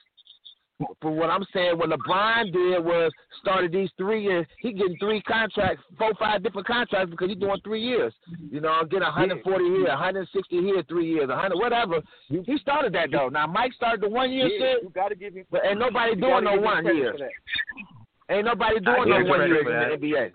[0.79, 3.11] But what I'm saying, what LeBron did was
[3.41, 4.47] started these three years.
[4.61, 8.13] He getting three contracts, four, five different contracts because he's doing three years.
[8.51, 12.01] You know, I'm getting 140 here, 160 here, three years, 100, whatever.
[12.29, 13.29] He started that though.
[13.29, 15.45] Now Mike started the one year yeah, shit, you got to give him.
[15.51, 17.15] but ain't nobody doing no one year.
[18.31, 20.31] Ain't nobody doing no one year in the NBA.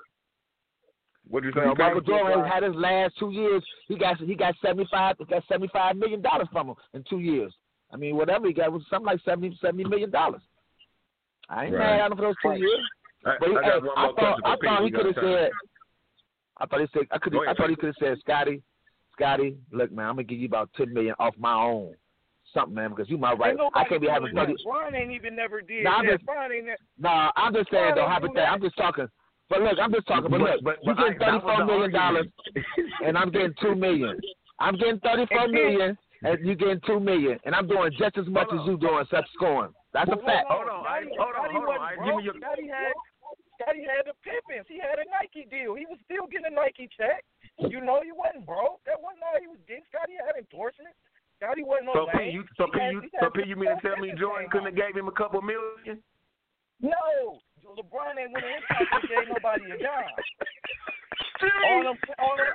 [1.29, 3.63] What you You know, Michael Jordan had his last two years.
[3.87, 7.03] He got he got seventy five he got seventy five million dollars from him in
[7.09, 7.53] two years.
[7.93, 10.41] I mean, whatever he got was something like 70, 70 million dollars.
[11.49, 11.79] I ain't Right.
[11.79, 12.59] mad at him for those two Right.
[12.59, 12.79] years.
[13.25, 15.51] I, But he, I hey, got one I thought I thought he could have said.
[16.57, 17.33] I thought he said I could.
[17.33, 18.61] Go I thought he could have said, Scotty,
[19.13, 21.93] Scotty, look, man, I'm gonna give you about ten million off my own,
[22.53, 23.55] something, man, because you my right.
[23.75, 24.63] I can't be having doing thirty.
[24.65, 27.83] Brian ain't even never did Nah, I'm just- Brian ain't ne- Nah, I'm just saying
[27.83, 28.33] Why though, don't you do hypothetical.
[28.43, 28.51] that?
[28.51, 29.07] I'm just talking.
[29.49, 30.31] But look, I'm just talking.
[30.31, 32.27] But look, but, you but getting I- thirty that was four the million dollars,
[33.05, 34.19] and I'm getting two million.
[34.59, 37.91] I'm getting thirty four And then- million, and you getting two million, and I'm doing
[37.97, 39.73] just as much Hold as you doing, except scoring.
[39.93, 40.47] That's a fact.
[40.49, 41.77] Hold on, I- hold on, Scotty hold on.
[41.77, 42.93] wasn't I- give me your- Scotty had
[43.61, 44.65] Scotty had the Pippins.
[44.67, 45.75] He had a Nike deal.
[45.75, 47.23] He was still getting a Nike check.
[47.59, 48.81] You know, he wasn't broke.
[48.85, 49.85] That wasn't all he was getting.
[49.93, 50.97] Scotty had endorsements.
[51.37, 52.17] Scotty wasn't no So.
[52.17, 54.75] P, you, so P, you, so P, you mean to tell me Jordan couldn't have
[54.75, 56.01] gave him a couple million?
[56.81, 57.39] No,
[57.77, 60.05] LeBron ain't winning his title gave nobody a job.
[61.43, 62.47] All them, all them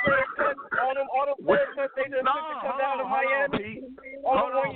[0.79, 3.83] all them, all them players, they just come down to Miami.
[4.25, 4.75] Hold on,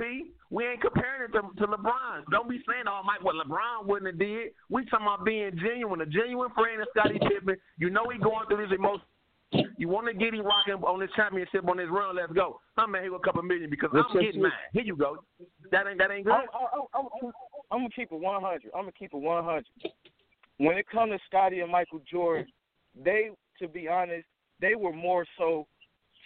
[0.00, 0.32] P.
[0.50, 2.24] We ain't comparing it to, to LeBron.
[2.30, 6.00] Don't be saying, "Oh, Mike, what LeBron wouldn't have did." We talking about being genuine,
[6.00, 7.56] a genuine friend of Scottie Pippen.
[7.78, 9.06] You know he going through his emotions
[9.52, 12.16] you want to get him rocking on this championship on this run?
[12.16, 12.60] Let's go.
[12.76, 14.40] I'm man, here go a couple million because Let's I'm getting see.
[14.40, 14.52] mine.
[14.72, 15.18] Here you go.
[15.70, 16.34] That ain't that ain't good.
[16.34, 16.46] I'm,
[16.94, 17.32] I'm, I'm,
[17.70, 18.62] I'm gonna keep it 100.
[18.74, 19.64] I'm gonna keep it 100.
[20.58, 22.46] When it comes to Scotty and Michael Jordan,
[23.04, 23.30] they,
[23.60, 24.26] to be honest,
[24.60, 25.66] they were more so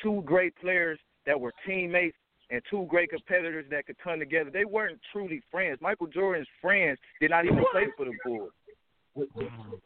[0.02, 2.16] two great players that were teammates
[2.50, 4.50] and two great competitors that could come together.
[4.50, 5.78] They weren't truly friends.
[5.80, 8.50] Michael Jordan's friends did not even play for the Bulls.
[9.16, 9.80] Mm.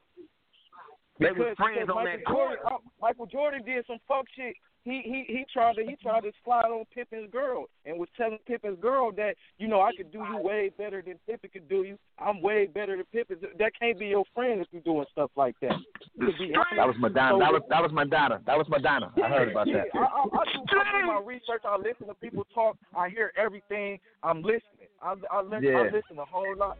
[1.18, 2.58] They Because- were friends on Michael that court.
[2.62, 4.56] Jordan, uh, Michael Jordan did some fuck shit.
[4.84, 8.36] He he he tried to he tried to slide on Pippen's girl and was telling
[8.46, 11.84] Pippen's girl that you know I could do you way better than Pippen could do
[11.84, 11.98] you.
[12.18, 13.38] I'm way better than Pippen.
[13.58, 15.72] That can't be your friend if you're doing stuff like that.
[16.16, 17.32] You could be- That was Madonna.
[17.32, 18.42] So- That was that was Madonna.
[18.44, 19.10] That was Madonna.
[19.24, 19.86] I heard about yeah, that.
[19.94, 21.62] I, I, I, do, I do my research.
[21.64, 22.76] I listen to people talk.
[22.94, 23.98] I hear everything.
[24.22, 24.90] I'm listening.
[25.00, 25.78] I, I, listen, Yeah.
[25.78, 26.76] I listen a whole lot.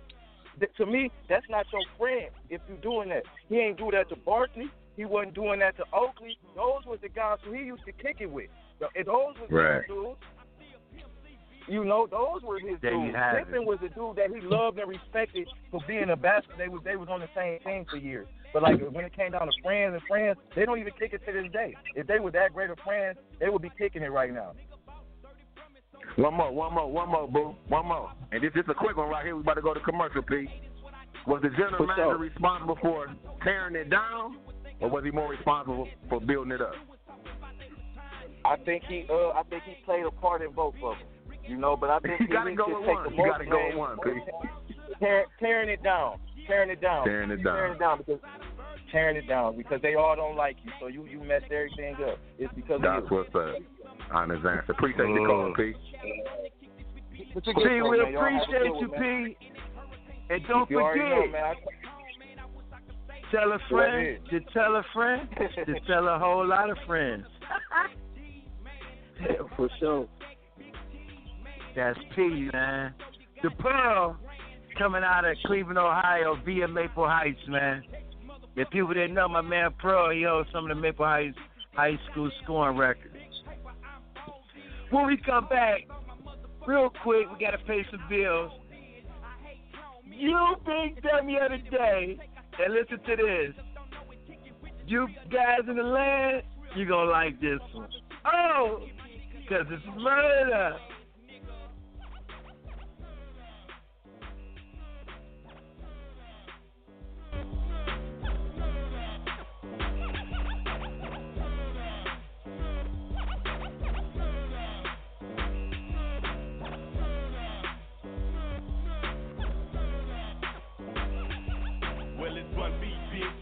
[0.77, 3.25] To me, that's not your friend if you're doing that.
[3.49, 4.71] He ain't do that to Barkley.
[4.97, 6.39] He wasn't doing that to Oakley.
[6.55, 8.49] Those was the guys who he used to kick it with.
[8.79, 9.77] Th- and Those was Right.
[9.83, 10.21] his dudes.
[11.67, 13.15] You know, those were his There dudes.
[13.17, 13.47] it.
[13.47, 16.59] Pippen was a dude that he loved and respected for being a basketball.
[16.59, 18.29] They was they was on the same team for years.
[18.53, 21.25] But like when it came down to friends and friends, they don't even kick it
[21.25, 21.75] to this day.
[21.97, 24.53] If they were that great of friends, they would be kicking it right now.
[26.17, 27.55] One more, one more, one more, boo.
[27.69, 28.13] One more.
[28.33, 29.35] And this is a quick one right here.
[29.35, 30.47] We about to go to commercial, P.
[31.27, 33.07] Was the general manager responsible for
[33.43, 34.37] tearing it down,
[34.81, 36.75] or was he more responsible for building it up?
[38.45, 41.39] I think he uh I think he played a part in both of them.
[41.49, 43.15] You know, but I think You he gotta go with take one.
[43.15, 44.21] You gotta go with one, for P.
[45.01, 47.55] tear, tearing it down, tearing it down, Tearing it down.
[47.57, 48.21] tearing it down because
[48.93, 52.19] tearing it down because they all don't like you, so you you messed everything up.
[52.39, 53.17] It's because That's of you.
[53.17, 53.57] what's up.
[54.13, 54.73] Honest answer.
[54.73, 55.75] Appreciate the call, P.
[57.35, 58.13] But you P, good, we man.
[58.13, 59.01] Y'all have a appreciate you, one.
[59.01, 59.37] P.
[60.31, 61.57] And don't You already know, forget,
[63.31, 65.29] tell a friend to tell a friend
[65.67, 67.27] to tell a whole lot of friends.
[69.57, 70.09] For sure.
[71.77, 72.95] That's P, man.
[73.43, 74.17] The Pearl
[74.79, 77.83] coming out of Cleveland, Ohio, via Maple Heights, man.
[78.57, 81.37] If people didn't know, my man Pearl, he holds some of the Maple Heights
[81.75, 83.14] high school scoring records.
[84.91, 85.81] When we come back,
[86.67, 88.53] real quick, we gotta pay some bills.
[90.05, 92.19] You big dummy of the day,
[92.65, 93.55] and listen to this.
[94.87, 96.43] You guys in the land,
[96.77, 97.89] you gonna like this one.
[98.27, 98.81] Oh,
[99.41, 100.77] because it's murder.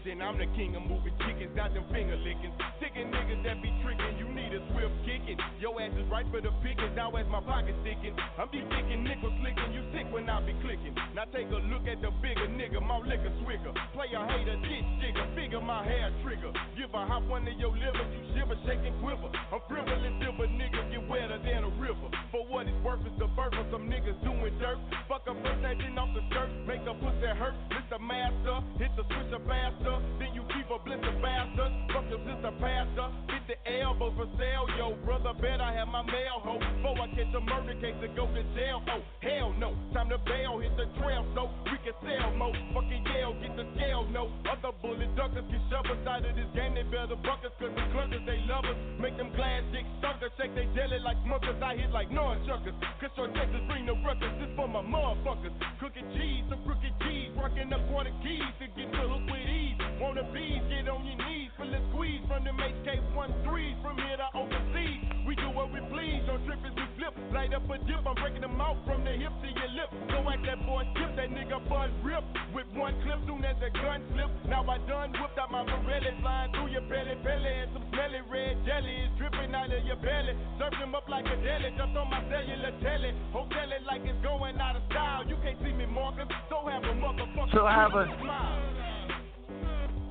[0.03, 2.51] And I'm the king of moving chickens, got them finger licking.
[2.83, 5.39] Ticking niggas that be tricking, you need a swift kicking.
[5.63, 8.11] Your ass is right for the picking, now as my pocket sticking.
[8.35, 10.91] I'm be thinking nickel slicking, you sick when I be clicking.
[11.15, 13.71] Now take a look at the bigger nigga, my liquor swigger.
[13.95, 16.51] Play a hater, ditch jigger, figure my hair trigger.
[16.75, 19.31] Give a hop one of your liver, you shiver, shake and quiver.
[19.31, 22.11] I'm frivolous, silver nigga, get wetter than a river.
[22.31, 24.79] For what it's worth, it's the birth of some niggas doing dirt.
[25.07, 25.63] Fuck up first
[25.97, 27.55] off the skirt, make a pussy hurt.
[27.71, 27.99] Mr.
[28.01, 31.71] Master, hit the switcher faster, then you keep a blister bastard.
[31.93, 34.65] Fuck your sister pastor, hit the elbows for sale.
[34.77, 36.59] Yo, brother, bet I have my mail hoe.
[36.59, 38.81] Before I catch a murder case and go to jail.
[38.89, 42.55] Oh, hell no, time to bail, hit the trail so we can sell more.
[42.73, 44.31] Fucking Yale, get the scale, no.
[44.49, 48.25] Other bullet duckers get shoved aside of this game, they better buckets, cause the clunkers,
[48.25, 48.77] they love us.
[48.97, 51.61] Make them glass dick suckers, shake they jelly like smuckers.
[51.61, 52.75] I hit like nunchuckers.
[52.99, 55.53] Cause your Texas bring the ruckus, this for my motherfuckers.
[55.79, 59.82] Cooking cheese, some crooked cheese, rocking up quarter keys to get hook with ease.
[59.99, 64.27] Wanna bees, get on your knees, feel the squeeze from them HK13s from here to
[64.35, 64.99] overseas.
[65.25, 67.13] We do what we please, don't trip as we flip.
[67.31, 69.89] Light up a dip, I'm breaking them out from the hip to your lip.
[70.11, 72.23] Go at that boy, skip that nigga buzz rip.
[72.53, 74.29] With one clip, soon as the gun slip.
[74.45, 78.21] Now I done whipped out my Pirelli, flying through your belly, belly, and some smelly
[78.29, 80.35] red jelly is dripping out of your belly.
[80.59, 83.15] Serve them up like a deli, jumped on my cellular telly.
[83.31, 85.23] Hotel it like it's going out of style.
[85.25, 87.55] You can't see me, Marcus, so have a motherfucker.
[87.55, 88.52] So have a- smile.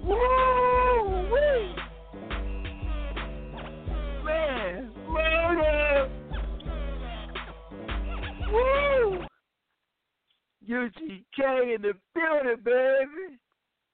[0.04, 1.30] Woo!
[1.32, 1.74] Wee!
[4.24, 6.10] Man, murder!
[8.50, 9.24] Woo!
[10.68, 13.38] UGK in the building, baby!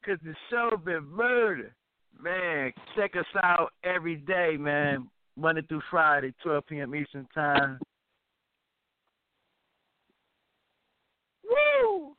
[0.04, 1.74] Cause the show been murder.
[2.18, 5.08] Man, check us out every day, man.
[5.36, 6.94] Monday through Friday, 12 p.m.
[6.94, 7.78] Eastern Time.
[11.44, 12.14] Woo!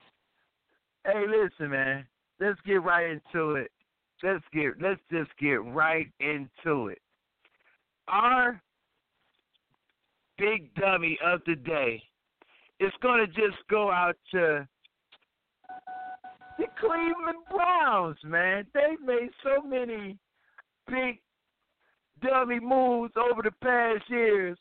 [1.05, 2.05] Hey, listen, man.
[2.39, 3.71] let's get right into it.
[4.22, 6.99] Let's get let's just get right into it.
[8.07, 8.61] Our
[10.38, 12.03] big dummy of the day
[12.80, 14.67] is gonna just go out to
[16.57, 18.65] the Cleveland Browns, man.
[18.74, 20.17] They've made so many
[20.88, 21.20] big
[22.22, 24.57] dummy moves over the past years.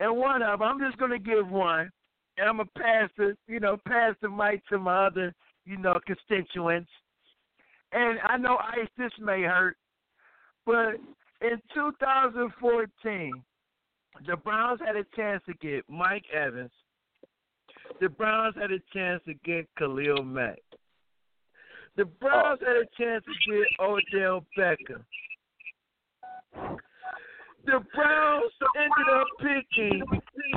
[0.00, 1.90] And one of them, I'm just gonna give one,
[2.36, 5.34] and I'm gonna pass the, you know, pass the mic to my other,
[5.64, 6.90] you know, constituents.
[7.92, 9.76] And I know Ice, this may hurt,
[10.64, 10.94] but
[11.40, 13.32] in 2014,
[14.26, 16.70] the Browns had a chance to get Mike Evans.
[18.00, 20.58] The Browns had a chance to get Khalil Mack.
[21.96, 25.04] The Browns had a chance to get Odell Beckham.
[27.66, 30.02] The Browns ended up picking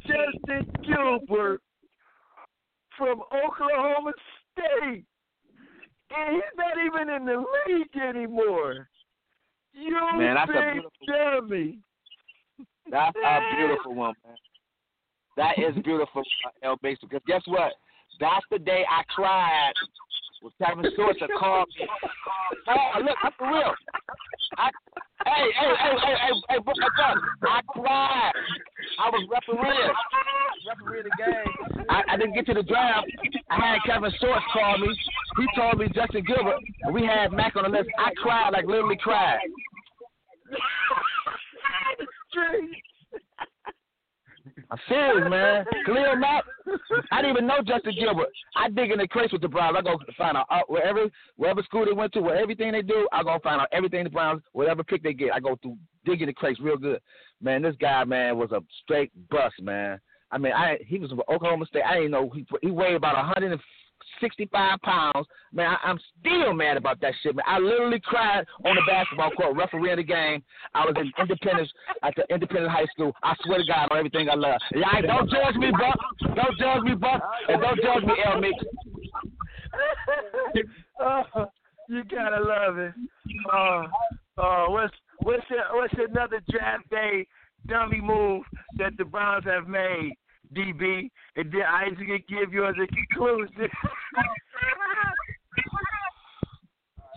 [0.03, 1.61] Justin Gilbert
[2.97, 4.13] from Oklahoma
[4.51, 5.05] State.
[6.15, 8.87] And he's not even in the league anymore.
[9.73, 11.79] You Man, that's a beautiful- dummy.
[12.89, 14.35] That's a beautiful one, man.
[15.35, 16.77] That is beautiful, uh, L.
[16.81, 17.73] Bass, because guess what?
[18.19, 19.73] That's the day I cried
[20.43, 21.87] when Kevin Sorter called me.
[22.67, 23.73] Oh, look, I'm for real.
[24.57, 24.69] I,
[25.25, 26.73] hey, hey, hey, hey, hey, hey, bro,
[27.49, 28.33] I cried.
[28.99, 29.93] I was refereeing.
[30.67, 31.53] Refereeing the game.
[31.89, 33.07] I, I didn't get to the draft.
[33.49, 34.89] I had Kevin Sorts call me.
[35.37, 37.87] He told me Justin Gilbert, and we had Mack on the list.
[37.97, 39.39] I cried, like literally cried.
[44.71, 45.65] I'm serious, man.
[45.85, 46.43] Khalil Mack.
[47.11, 48.29] I didn't even know Justin Gilbert.
[48.55, 49.75] I dig in the crates with the Browns.
[49.77, 53.07] I go find out uh, wherever wherever school they went to, where everything they do,
[53.11, 55.33] I go find out everything the Browns, whatever pick they get.
[55.33, 56.99] I go through digging the crates real good.
[57.41, 59.99] Man, this guy, man, was a straight bust, man.
[60.31, 61.83] I mean, I he was from Oklahoma State.
[61.83, 63.15] I didn't know he he weighed about
[64.23, 65.27] 165 pounds.
[65.51, 67.45] Man, I, I'm still mad about that shit, man.
[67.47, 70.43] I literally cried on the basketball court, refereeing the game.
[70.73, 71.69] I was in Independence
[72.03, 73.13] at the Independent High School.
[73.23, 74.59] I swear to God on everything I love.
[74.73, 75.99] Don't judge me, Buck.
[76.35, 78.39] Don't judge me, Buck, and don't judge me, L.
[78.39, 78.55] Mix.
[80.99, 81.45] oh,
[81.89, 82.93] you gotta love it.
[83.51, 87.25] Uh, what's what's what's another draft day
[87.67, 88.43] dummy move
[88.77, 90.13] that the Browns have made,
[90.53, 91.09] DB?
[91.35, 93.69] And then Isaac can give you as a conclusion.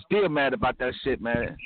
[0.07, 1.57] Still mad about that shit, man.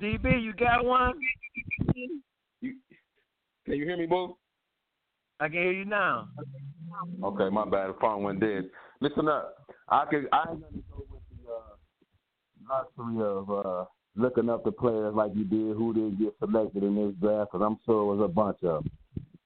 [0.00, 1.14] DB, you got one?
[2.62, 4.36] Can you hear me, boo?
[5.40, 6.28] I can hear you now.
[7.22, 7.90] Okay, my bad.
[7.90, 8.70] The phone went dead.
[9.00, 9.54] Listen up.
[9.88, 10.26] I could.
[10.32, 13.84] I ain't gonna go with the uh, luxury of uh,
[14.18, 17.64] looking up the players like you did who didn't get selected in this draft, because
[17.64, 18.92] I'm sure it was a bunch of them.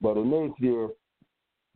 [0.00, 0.88] But in this year,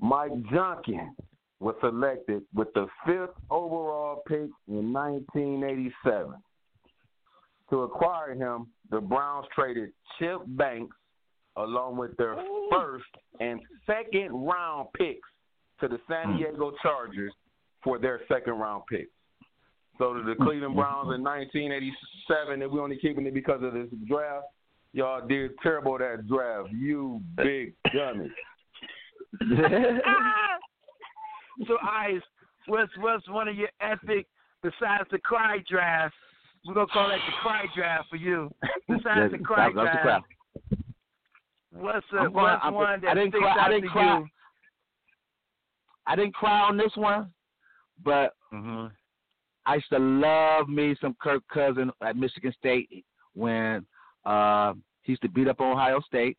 [0.00, 1.14] Mike Junkin
[1.60, 6.34] was selected with the fifth overall pick in 1987.
[7.70, 10.96] To acquire him, the Browns traded Chip Banks
[11.56, 12.36] along with their
[12.70, 13.04] first
[13.40, 15.28] and second round picks
[15.80, 16.36] to the San hmm.
[16.38, 17.32] Diego Chargers
[17.82, 19.10] for their second round picks.
[19.98, 23.88] So to the Cleveland Browns in 1987, and we're only keeping it because of this
[24.06, 24.44] draft,
[24.92, 26.68] y'all did terrible that draft.
[26.72, 28.30] You big dummy.
[31.66, 32.20] so, Ice,
[32.66, 34.26] what's what's one of your epic
[34.62, 36.14] besides the cry draft?
[36.66, 38.50] We're gonna call that the cry draft for you.
[38.88, 40.26] Besides the cry That's the draft,
[41.72, 43.88] what's a, I'm going- what's I'm- one that I didn't sticks cry- I didn't to
[43.88, 44.18] cry.
[44.18, 44.26] you?
[46.06, 47.32] I didn't cry on this one,
[48.04, 48.86] but Mm-hmm.
[49.66, 53.04] I used to love me some Kirk Cousin at Michigan State
[53.34, 53.84] when
[54.24, 56.38] uh, he used to beat up Ohio State.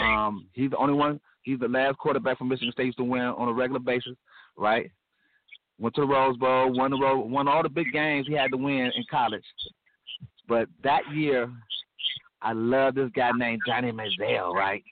[0.00, 1.20] Um, he's the only one.
[1.42, 4.16] He's the last quarterback from Michigan State used to win on a regular basis,
[4.56, 4.90] right?
[5.78, 8.50] Went to the Rose Bowl, won the Rose, won all the big games he had
[8.50, 9.44] to win in college.
[10.48, 11.50] But that year,
[12.42, 14.82] I love this guy named Johnny Manziel, right?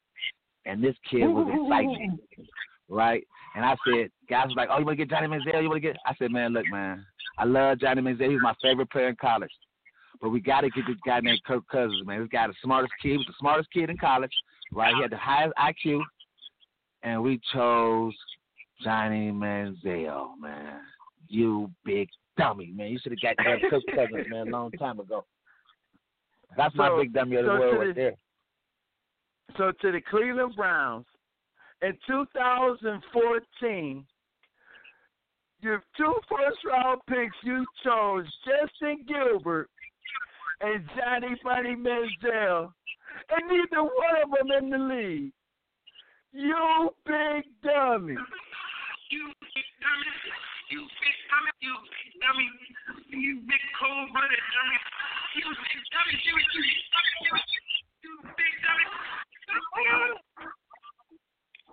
[0.65, 2.19] And this kid was exciting,
[2.89, 3.27] right?
[3.57, 5.63] And I said, guys was like, oh, you want to get Johnny Manziel?
[5.63, 5.97] You want to get?
[6.07, 7.05] I said, man, look, man,
[7.39, 8.31] I love Johnny Manziel.
[8.31, 9.51] He's my favorite player in college.
[10.21, 12.21] But we got to get this guy named Kirk Cousins, man.
[12.21, 14.33] This guy, the smartest kid, he was the smartest kid in college,
[14.73, 14.95] right?
[14.95, 16.01] He had the highest IQ,
[17.03, 18.15] and we chose
[18.83, 20.81] Johnny Manziel, man.
[21.29, 22.09] You big
[22.39, 22.89] dummy, man.
[22.89, 25.25] You should have got that Kirk Cousins, man, a long time ago.
[26.57, 28.15] That's my big dummy of the so world right the- there.
[29.57, 31.07] So to the Cleveland Browns,
[31.83, 34.07] in 2014,
[35.65, 39.71] your two first round picks you chose Justin Gilbert
[40.61, 42.71] and Johnny Bunny Manziel,
[43.33, 45.33] and neither one of them in the league.
[46.33, 48.13] You big dummy.
[49.11, 49.25] You
[49.81, 50.13] dummy.
[50.69, 51.53] You big dummy.
[51.65, 51.75] You
[52.21, 52.49] dummy.
[53.09, 54.79] You big cold blooded dummy.
[55.41, 56.15] You big dummy.
[56.29, 56.65] You you
[58.05, 58.87] you big dummy.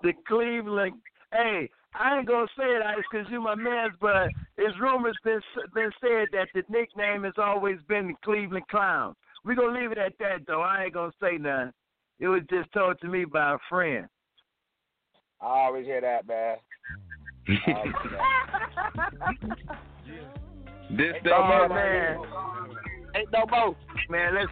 [0.03, 0.95] the Cleveland.
[1.33, 5.41] Hey, I ain't gonna say it, Ice, because you my man's, but it's rumors been
[5.73, 9.13] been said that the nickname has always been the Cleveland Clown.
[9.43, 10.61] We gonna leave it at that, though.
[10.61, 11.73] I ain't gonna say nothing.
[12.19, 14.07] It was just told to me by a friend.
[15.41, 16.57] I always hear that, man.
[17.47, 19.57] Hear that.
[20.91, 22.17] This Ain't day, no more, man,
[23.15, 23.75] Ain't no more.
[24.09, 24.51] man, let's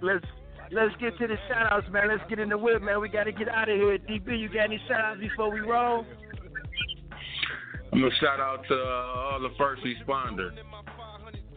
[0.00, 0.24] let's
[0.70, 2.08] let's get to the shout outs, man.
[2.08, 3.00] Let's get in the whip, man.
[3.00, 3.98] We gotta get out of here.
[3.98, 6.04] DB, you got any shout outs before we roll?
[7.92, 10.52] I'm gonna shout out to uh, all the first responders.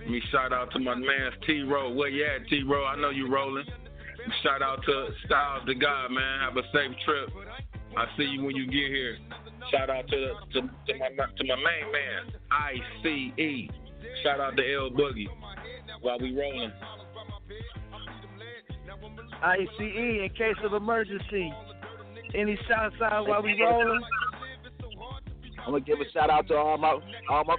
[0.07, 1.93] Me shout out to my man T-Ro.
[1.93, 2.85] Where you at, T-Ro?
[2.85, 3.65] I know you rolling.
[4.43, 6.39] Shout out to Styles the God, man.
[6.41, 7.29] Have a safe trip.
[7.97, 9.17] I see you when you get here.
[9.71, 13.69] Shout out to to, to my to my main man, ICE.
[14.23, 15.27] Shout out to El-Boogie
[16.01, 16.71] while we rolling.
[19.43, 21.53] ICE in case of emergency.
[22.33, 24.01] Any shouts out while we rolling?
[25.65, 26.97] I'm gonna give a shout out to all my
[27.29, 27.55] all my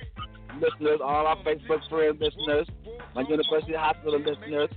[0.61, 2.67] listeners, all our Facebook friends listeners,
[3.15, 4.71] my University Hospital listeners,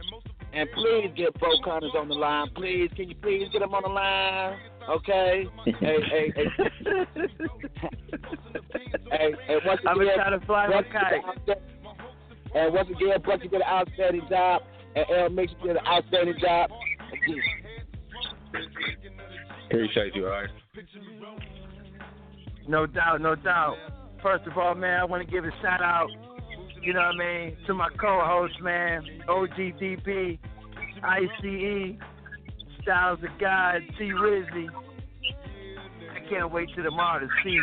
[0.54, 2.50] and please get Bo Connors on the line.
[2.56, 4.58] Please, can you please get him on the line?
[4.90, 5.48] Okay.
[5.66, 6.46] hey, hey, hey,
[9.12, 11.58] hey, hey, once I'm again, gonna try to fly my kite.
[12.54, 14.62] And once again, Bucky did an outstanding job,
[14.96, 16.72] and L Mix did an outstanding job.
[17.12, 17.42] Again.
[19.70, 20.50] Appreciate you, all right.
[22.68, 23.78] No doubt, no doubt.
[24.22, 26.08] First of all, man, I want to give a shout out,
[26.82, 30.40] you know what I mean, to my co-host, man, OGDB,
[31.04, 31.98] ICE,
[32.82, 34.68] Styles of God, T Rizzy.
[36.12, 37.60] I can't wait till tomorrow to see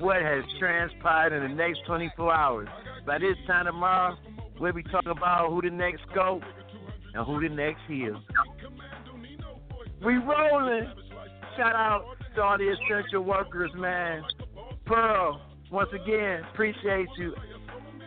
[0.00, 2.68] what has transpired in the next 24 hours.
[3.06, 4.16] By this time tomorrow,
[4.60, 6.40] we'll be talking about who the next go
[7.14, 8.20] and who the next heel.
[10.04, 10.92] We rolling.
[11.56, 12.04] Shout out
[12.34, 14.22] to all the essential workers, man.
[14.84, 15.40] Pearl,
[15.70, 17.34] once again, appreciate you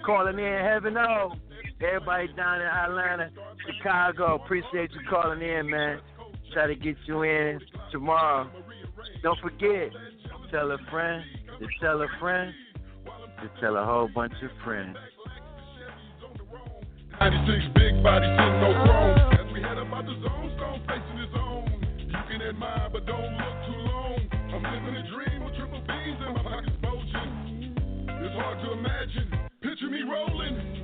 [0.05, 0.65] calling in.
[0.65, 1.33] Heaven know.
[1.79, 3.29] Everybody down in Atlanta,
[3.67, 5.99] Chicago, appreciate you calling in, man.
[6.51, 7.59] Try to get you in
[7.91, 8.49] tomorrow.
[9.21, 9.91] Don't forget,
[10.49, 11.23] tell a friend
[11.59, 12.51] to tell a friend
[13.05, 14.97] to tell a whole bunch of friends.
[17.20, 19.18] 96 big body sitting no throne.
[19.34, 21.65] As we head up out the zone, stone facing his own.
[21.97, 24.20] You can admire, but don't look too long.
[24.53, 27.74] I'm living a dream with triple B's in my pockets bulging.
[28.22, 29.34] It's hard to imagine.
[29.61, 30.76] Picture me rolling.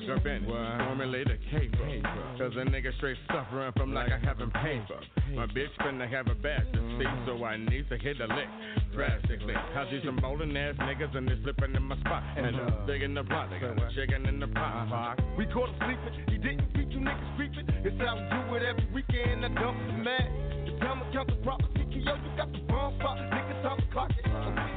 [0.00, 0.44] The fuck up in.
[0.46, 2.02] Formulate a caper.
[2.38, 5.00] Cause a nigga straight suffering from like I haven't paid for.
[5.34, 7.66] My bitch finna have a bad to see, so I mm-hmm.
[7.66, 8.48] need to hit a lick
[8.92, 9.54] drastically.
[9.54, 12.22] I see some bowling ass niggas and they slipping in my spot.
[12.36, 12.70] And uh-huh.
[12.80, 14.86] I'm big in the pot, they got a chicken in the pot.
[14.86, 15.14] Uh-huh.
[15.16, 15.38] Fuck.
[15.38, 16.24] We caught him sleeping.
[16.28, 17.66] He didn't keep you niggas creeping.
[17.84, 19.44] It's how we do it every weekend.
[19.44, 20.28] I dump the man.
[20.66, 21.86] The time I count the property.
[21.90, 23.18] Yo, you got the bomb spot.
[23.18, 24.73] Niggas time to uh-huh.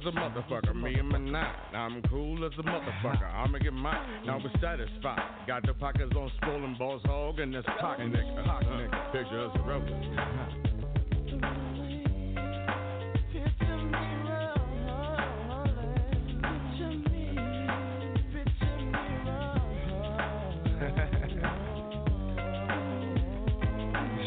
[0.00, 1.54] As a motherfucker, me and my nine.
[1.74, 4.24] I'm cool as a motherfucker, I'ma get mine.
[4.26, 5.20] Now we're satisfied.
[5.46, 8.44] Got the pockets on swollen balls, hog, and this cock nigga.
[8.44, 9.12] Cock nigga.
[9.12, 9.88] Picture us rolling.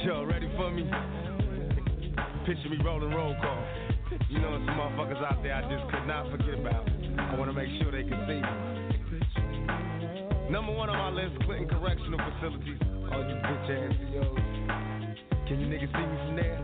[0.05, 0.89] Y'all ready for me?
[2.45, 3.80] Picture me rolling roll call.
[4.31, 6.87] You know, some motherfuckers out there I just could not forget about.
[6.87, 8.47] I want to make sure they can see me.
[10.49, 12.79] Number one on my list, Clinton Correctional Facilities.
[13.11, 14.39] All you bitch ass CEOs.
[15.51, 16.63] Can you niggas see me from there?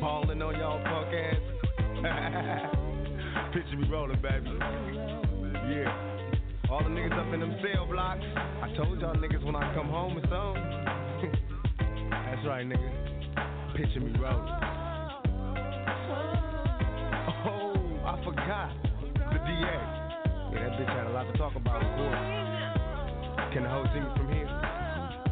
[0.00, 1.44] Balling on y'all punk ass.
[3.52, 4.48] Picture me rolling, baby.
[5.76, 5.92] Yeah.
[6.70, 8.24] All the niggas up in them cell blocks.
[8.64, 10.56] I told y'all niggas when I come home it's on.
[12.08, 13.76] That's right, nigga.
[13.76, 14.81] Picture me rolling.
[18.24, 18.70] Forgot.
[19.14, 19.76] The DA.
[20.52, 22.22] Yeah, that bitch had a lot to talk about, of course.
[23.52, 24.48] Can the hoe see me from here?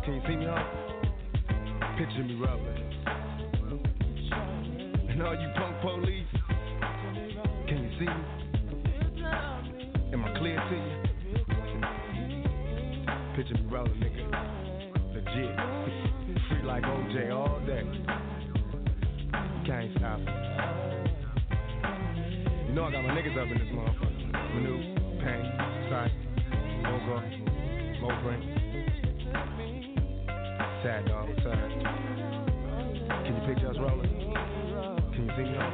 [0.04, 0.64] Can you see me, hoe?
[1.98, 2.90] Picture me rolling.
[5.08, 6.26] And all you punk police,
[7.68, 8.24] can you see me?
[10.12, 11.10] Am I clear to you?
[13.36, 14.24] Picture me rolling, nigga.
[15.14, 15.54] Legit.
[16.48, 17.84] Free like OJ all day.
[19.66, 20.99] Can't stop.
[22.70, 24.30] You know I got my niggas up in this motherfucker.
[24.54, 24.78] Manu,
[25.24, 25.42] Pain,
[25.90, 26.14] Sight,
[26.84, 27.18] Mogo,
[28.00, 28.40] Moprin.
[30.84, 31.70] Sad dog, sad.
[33.26, 34.12] Can you picture us rolling?
[35.12, 35.72] Can you see me on?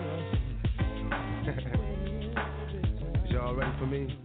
[3.26, 4.18] Is y'all ready for me?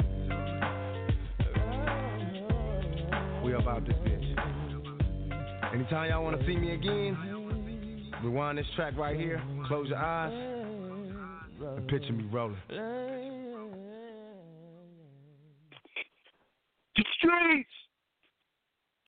[3.44, 4.28] We about this bitch.
[5.74, 7.18] Anytime y'all wanna see me again,
[8.24, 10.61] rewind this track right here, close your eyes,
[11.64, 12.58] and picture me rolling.
[16.96, 17.70] The streets.